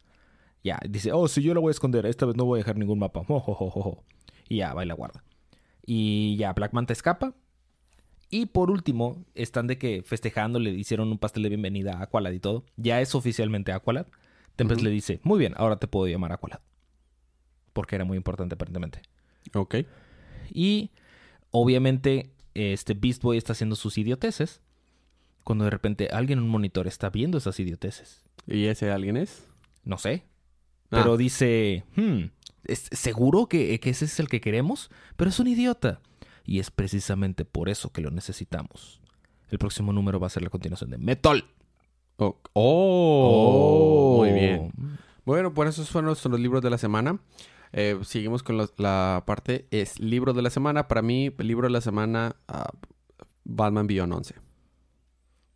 Ya, 0.63 0.79
dice, 0.89 1.11
oh, 1.11 1.27
sí, 1.27 1.43
yo 1.43 1.53
la 1.53 1.59
voy 1.59 1.69
a 1.69 1.71
esconder. 1.71 2.07
Esta 2.07 2.25
vez 2.25 2.35
no 2.35 2.45
voy 2.45 2.57
a 2.57 2.61
dejar 2.61 2.77
ningún 2.77 2.99
mapa. 2.99 3.23
Jo, 3.23 3.39
jo, 3.39 3.53
jo. 3.53 4.03
Y 4.47 4.57
ya, 4.57 4.73
va 4.73 4.83
la 4.85 4.95
guarda. 4.95 5.23
Y 5.91 6.35
ya, 6.37 6.53
Black 6.53 6.71
Manta 6.71 6.93
escapa. 6.93 7.33
Y 8.29 8.45
por 8.45 8.69
último, 8.69 9.25
están 9.33 9.65
de 9.65 9.79
que 9.79 10.03
festejando, 10.03 10.59
le 10.59 10.69
hicieron 10.69 11.09
un 11.09 11.17
pastel 11.17 11.41
de 11.41 11.49
bienvenida 11.49 11.97
a 11.97 12.03
Aqualad 12.03 12.29
y 12.29 12.39
todo. 12.39 12.63
Ya 12.77 13.01
es 13.01 13.15
oficialmente 13.15 13.71
Aqualad. 13.71 14.05
Tempest 14.55 14.83
le 14.83 14.91
dice, 14.91 15.19
muy 15.23 15.39
bien, 15.39 15.55
ahora 15.57 15.77
te 15.77 15.87
puedo 15.87 16.05
llamar 16.05 16.31
Aqualad. 16.31 16.59
Porque 17.73 17.95
era 17.95 18.05
muy 18.05 18.17
importante 18.17 18.53
aparentemente. 18.53 19.01
Ok. 19.55 19.77
Y 20.53 20.91
obviamente 21.49 22.29
este 22.53 22.93
Beast 22.93 23.23
Boy 23.23 23.39
está 23.39 23.53
haciendo 23.53 23.75
sus 23.75 23.97
idioteces. 23.97 24.61
Cuando 25.43 25.63
de 25.63 25.71
repente 25.71 26.09
alguien 26.11 26.37
en 26.37 26.45
un 26.45 26.51
monitor 26.51 26.85
está 26.85 27.09
viendo 27.09 27.39
esas 27.39 27.59
idioteces. 27.59 28.23
¿Y 28.45 28.65
ese 28.65 28.91
alguien 28.91 29.17
es? 29.17 29.47
No 29.83 29.97
sé. 29.97 30.21
Ah. 30.91 31.01
Pero 31.01 31.17
dice, 31.17 31.83
hmm, 31.95 32.25
¿es 32.65 32.89
seguro 32.91 33.47
que, 33.47 33.79
que 33.79 33.89
ese 33.89 34.05
es 34.05 34.19
el 34.19 34.27
que 34.29 34.41
queremos? 34.41 34.89
Pero 35.15 35.29
es 35.29 35.39
un 35.39 35.47
idiota. 35.47 35.99
Y 36.45 36.59
es 36.59 36.71
precisamente 36.71 37.45
por 37.45 37.69
eso 37.69 37.91
que 37.91 38.01
lo 38.01 38.09
necesitamos. 38.11 39.01
El 39.49 39.59
próximo 39.59 39.93
número 39.93 40.19
va 40.19 40.27
a 40.27 40.31
ser 40.31 40.43
la 40.43 40.49
continuación 40.49 40.89
de 40.89 40.97
Metal. 40.97 41.45
Oh. 42.17 42.37
Oh. 42.53 44.15
Muy 44.19 44.31
bien. 44.31 44.71
Bueno, 45.25 45.53
pues 45.53 45.69
esos 45.69 45.89
fueron 45.89 46.07
nuestros 46.07 46.39
libros 46.39 46.61
de 46.63 46.69
la 46.69 46.77
semana. 46.77 47.19
Eh, 47.71 47.99
seguimos 48.03 48.41
con 48.41 48.57
los- 48.57 48.73
la 48.77 49.23
parte, 49.27 49.67
es 49.71 49.99
libro 49.99 50.33
de 50.33 50.41
la 50.41 50.49
semana. 50.49 50.87
Para 50.87 51.01
mí, 51.01 51.31
el 51.37 51.47
libro 51.47 51.67
de 51.67 51.71
la 51.73 51.81
semana, 51.81 52.35
ah, 52.47 52.71
Batman 53.43 53.85
Beyond 53.87 54.13
11. 54.13 54.35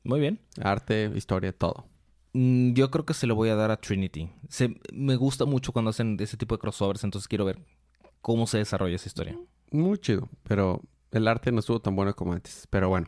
Muy 0.04 0.20
bien. 0.20 0.40
Arte, 0.62 1.12
historia, 1.16 1.54
todo. 1.54 1.86
Mm, 2.34 2.74
Yo 2.74 2.90
creo 2.92 3.06
que 3.06 3.14
se 3.14 3.28
lo 3.28 3.36
voy 3.36 3.50
a 3.50 3.56
dar 3.56 3.72
a 3.72 3.78
Trinity. 3.78 4.30
Se, 4.50 4.76
me 4.92 5.16
gusta 5.16 5.46
mucho 5.46 5.72
cuando 5.72 5.90
hacen 5.90 6.18
ese 6.20 6.38
tipo 6.38 6.56
de 6.56 6.60
crossovers, 6.60 7.04
entonces 7.04 7.28
quiero 7.28 7.46
ver 7.46 7.60
cómo 8.22 8.48
se 8.48 8.58
desarrolla 8.58 8.96
esa 8.96 9.08
historia. 9.08 9.38
Muy 9.72 9.98
chido, 9.98 10.30
pero 10.44 10.82
el 11.12 11.28
arte 11.28 11.52
no 11.52 11.60
estuvo 11.60 11.80
tan 11.80 11.96
bueno 11.96 12.16
como 12.16 12.34
antes. 12.34 12.68
Pero 12.70 12.90
bueno, 12.90 13.08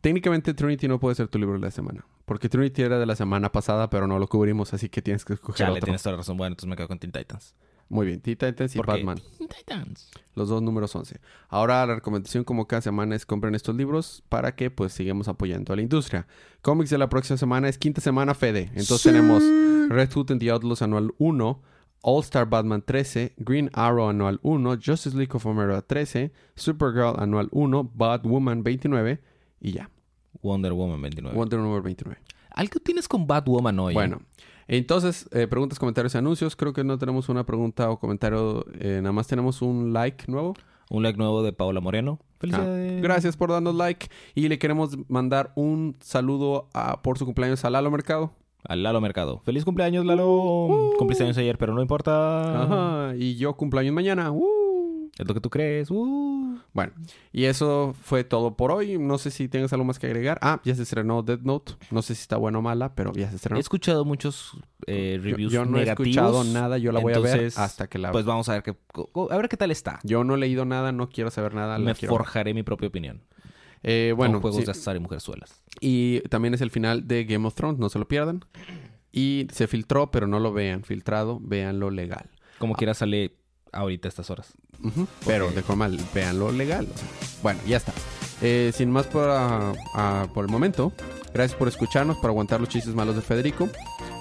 técnicamente 0.00 0.54
Trinity 0.54 0.88
no 0.88 0.98
puede 1.00 1.14
ser 1.14 1.28
tu 1.28 1.38
libro 1.38 1.54
de 1.54 1.60
la 1.60 1.70
semana. 1.70 2.04
Porque 2.24 2.48
Trinity 2.48 2.82
era 2.82 2.98
de 2.98 3.06
la 3.06 3.16
semana 3.16 3.52
pasada, 3.52 3.90
pero 3.90 4.06
no 4.06 4.18
lo 4.18 4.26
cubrimos, 4.28 4.72
así 4.72 4.88
que 4.88 5.02
tienes 5.02 5.24
que 5.24 5.34
escoger 5.34 5.66
Chale, 5.66 5.72
otro. 5.72 5.84
tienes 5.86 6.02
toda 6.02 6.12
la 6.12 6.18
razón. 6.18 6.36
Bueno, 6.38 6.52
entonces 6.52 6.68
me 6.70 6.76
quedo 6.76 6.88
con 6.88 6.98
Teen 6.98 7.12
Titans. 7.12 7.54
Muy 7.88 8.06
bien, 8.06 8.20
Teen 8.20 8.36
Titans 8.36 8.74
y 8.74 8.78
Porque- 8.78 8.92
Batman. 8.92 9.18
Teen 9.38 9.48
Titans. 9.48 10.10
Los 10.34 10.48
dos 10.48 10.62
números 10.62 10.94
11. 10.96 11.20
Ahora 11.48 11.84
la 11.86 11.94
recomendación 11.94 12.42
como 12.44 12.66
cada 12.66 12.82
semana 12.82 13.14
es 13.14 13.24
compren 13.26 13.54
estos 13.54 13.76
libros 13.76 14.22
para 14.28 14.54
que 14.56 14.70
pues 14.70 14.92
sigamos 14.92 15.28
apoyando 15.28 15.72
a 15.72 15.76
la 15.76 15.82
industria. 15.82 16.26
Cómics 16.62 16.90
de 16.90 16.98
la 16.98 17.08
próxima 17.08 17.36
semana 17.36 17.68
es 17.68 17.78
quinta 17.78 18.00
semana 18.00 18.34
Fede. 18.34 18.70
Entonces 18.74 19.02
tenemos 19.02 19.42
Red 19.88 20.10
Hood 20.12 20.32
and 20.32 20.40
the 20.40 20.50
Outlaws 20.50 20.82
anual 20.82 21.14
1, 21.18 21.62
All 22.02 22.20
Star 22.22 22.48
Batman 22.48 22.82
13, 22.82 23.34
Green 23.36 23.70
Arrow 23.74 24.08
anual 24.08 24.40
1, 24.42 24.78
Justice 24.84 25.16
League 25.16 25.34
of 25.34 25.46
America 25.46 25.82
13, 25.82 26.32
Supergirl 26.56 27.18
anual 27.20 27.48
1, 27.52 27.90
Batwoman 27.94 28.62
29 28.64 29.20
y 29.60 29.72
ya. 29.72 29.90
Wonder 30.42 30.72
Woman 30.72 31.00
29. 31.00 31.36
Wonder 31.36 31.60
Woman 31.60 31.82
29. 31.82 32.20
¿Algo 32.50 32.80
tienes 32.80 33.08
con 33.08 33.26
Batwoman 33.26 33.78
hoy? 33.78 33.94
Bueno, 33.94 34.20
entonces, 34.68 35.28
eh, 35.32 35.46
preguntas, 35.46 35.78
comentarios 35.78 36.14
y 36.14 36.18
anuncios. 36.18 36.56
Creo 36.56 36.72
que 36.72 36.84
no 36.84 36.98
tenemos 36.98 37.28
una 37.28 37.44
pregunta 37.44 37.90
o 37.90 37.98
comentario. 37.98 38.64
eh, 38.80 39.00
nada 39.02 39.12
más 39.12 39.26
tenemos 39.26 39.62
un 39.62 39.92
like 39.92 40.24
nuevo. 40.30 40.54
Un 40.90 41.02
like 41.02 41.16
nuevo 41.18 41.42
de 41.42 41.52
Paola 41.52 41.80
Moreno. 41.80 42.18
Ah, 42.20 42.34
Felicidades. 42.40 43.02
gracias 43.02 43.36
por 43.38 43.50
darnos 43.50 43.74
like. 43.74 44.08
Y 44.34 44.48
le 44.48 44.58
queremos 44.58 44.96
mandar 45.08 45.52
un 45.56 45.96
saludo 46.00 46.68
a- 46.74 47.00
por 47.02 47.16
su 47.18 47.24
cumpleaños 47.24 47.64
a 47.64 47.70
Lalo 47.70 47.90
Mercado. 47.90 48.32
Al 48.66 48.82
Lalo 48.82 49.00
Mercado. 49.00 49.40
¡Feliz 49.44 49.64
cumpleaños, 49.64 50.04
Lalo! 50.06 50.92
Cumpliste 50.98 51.24
años 51.24 51.36
ayer, 51.38 51.58
pero 51.58 51.74
no 51.74 51.82
importa. 51.82 52.62
Ajá. 52.64 53.14
Y 53.16 53.36
yo 53.36 53.54
cumpleaños 53.54 53.94
mañana. 53.94 54.30
¡Uh! 54.30 54.46
Es 55.18 55.28
lo 55.28 55.32
que 55.34 55.40
tú 55.40 55.48
crees. 55.48 55.90
Uh. 55.92 56.58
Bueno, 56.72 56.92
y 57.32 57.44
eso 57.44 57.94
fue 58.02 58.24
todo 58.24 58.56
por 58.56 58.72
hoy. 58.72 58.98
No 58.98 59.16
sé 59.18 59.30
si 59.30 59.48
tengas 59.48 59.72
algo 59.72 59.84
más 59.84 59.98
que 60.00 60.06
agregar. 60.06 60.38
Ah, 60.42 60.60
ya 60.64 60.74
se 60.74 60.82
estrenó 60.82 61.22
Dead 61.22 61.38
Note. 61.40 61.74
No 61.92 62.02
sé 62.02 62.14
si 62.16 62.22
está 62.22 62.36
buena 62.36 62.58
o 62.58 62.62
mala, 62.62 62.94
pero 62.96 63.12
ya 63.12 63.30
se 63.30 63.36
estrenó. 63.36 63.56
He 63.58 63.60
escuchado 63.60 64.04
muchos 64.04 64.52
eh, 64.86 65.14
Yo- 65.18 65.22
reviews 65.22 65.52
yo, 65.52 65.64
no 65.64 65.78
he 65.78 65.84
escuchado 65.84 66.42
nada. 66.42 66.78
Yo 66.78 66.90
la 66.90 66.98
voy 67.00 67.12
a 67.12 67.20
ver 67.20 67.52
hasta 67.56 67.86
que 67.86 67.98
la 67.98 68.10
Pues 68.10 68.24
vamos 68.24 68.48
a 68.48 68.54
ver 68.54 68.62
qué, 68.64 68.74
a 69.30 69.36
ver 69.36 69.48
qué 69.48 69.56
tal 69.56 69.70
está. 69.70 70.00
Yo 70.02 70.24
no 70.24 70.34
he 70.34 70.38
leído 70.38 70.64
nada, 70.64 70.90
no 70.90 71.08
quiero 71.08 71.30
saber 71.30 71.54
nada. 71.54 71.78
Me 71.78 71.92
ver. 71.92 71.96
forjaré 72.08 72.52
mi 72.52 72.64
propia 72.64 72.88
opinión. 72.88 73.22
Eh, 73.84 74.14
Bueno, 74.16 74.40
juegos 74.40 74.60
sí. 74.60 74.64
de 74.64 74.70
azar 74.72 74.96
y 74.96 75.00
mujerzuelas. 75.00 75.62
Y 75.80 76.20
también 76.22 76.54
es 76.54 76.60
el 76.60 76.70
final 76.70 77.06
de 77.06 77.24
Game 77.24 77.46
of 77.46 77.54
Thrones, 77.54 77.78
no 77.78 77.88
se 77.88 77.98
lo 78.00 78.08
pierdan. 78.08 78.44
Y 79.12 79.46
se 79.52 79.68
filtró, 79.68 80.10
pero 80.10 80.26
no 80.26 80.40
lo 80.40 80.52
vean 80.52 80.82
filtrado, 80.82 81.38
véanlo 81.40 81.90
legal. 81.90 82.30
Como 82.58 82.74
quiera 82.74 82.94
sale 82.94 83.36
ahorita 83.74 84.08
a 84.08 84.10
estas 84.10 84.30
horas. 84.30 84.54
Pero 85.24 85.50
de 85.50 85.62
forma, 85.62 85.88
véanlo 86.14 86.52
legal. 86.52 86.86
o 86.92 86.98
sea. 86.98 87.08
Bueno, 87.42 87.60
ya 87.66 87.78
está. 87.78 87.92
Eh, 88.42 88.72
sin 88.74 88.90
más 88.90 89.06
por, 89.06 89.28
ah, 89.30 89.72
ah, 89.94 90.26
por 90.34 90.44
el 90.44 90.50
momento, 90.50 90.92
gracias 91.32 91.58
por 91.58 91.68
escucharnos, 91.68 92.18
por 92.18 92.30
aguantar 92.30 92.60
los 92.60 92.68
chistes 92.68 92.94
malos 92.94 93.16
de 93.16 93.22
Federico. 93.22 93.68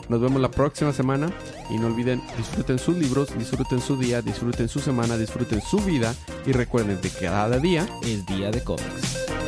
Nos 0.10 0.22
vemos 0.22 0.42
la 0.42 0.52
próxima 0.52 0.92
semana 0.94 1.32
y 1.70 1.78
no 1.78 1.88
olviden, 1.88 2.22
disfruten 2.38 2.78
sus 2.78 2.98
libros, 2.98 3.38
disfruten 3.38 3.82
su 3.82 3.98
día, 3.98 4.22
disfruten 4.22 4.68
su 4.68 4.80
semana, 4.80 5.18
disfruten 5.18 5.62
su 5.62 5.80
vida 5.80 6.13
y 6.46 6.52
recuerden 6.52 7.02
de 7.02 7.10
que 7.10 7.26
cada 7.26 7.58
día 7.58 7.88
Es 8.04 8.26
día 8.26 8.52
de 8.52 8.63
cómics. 8.63 9.43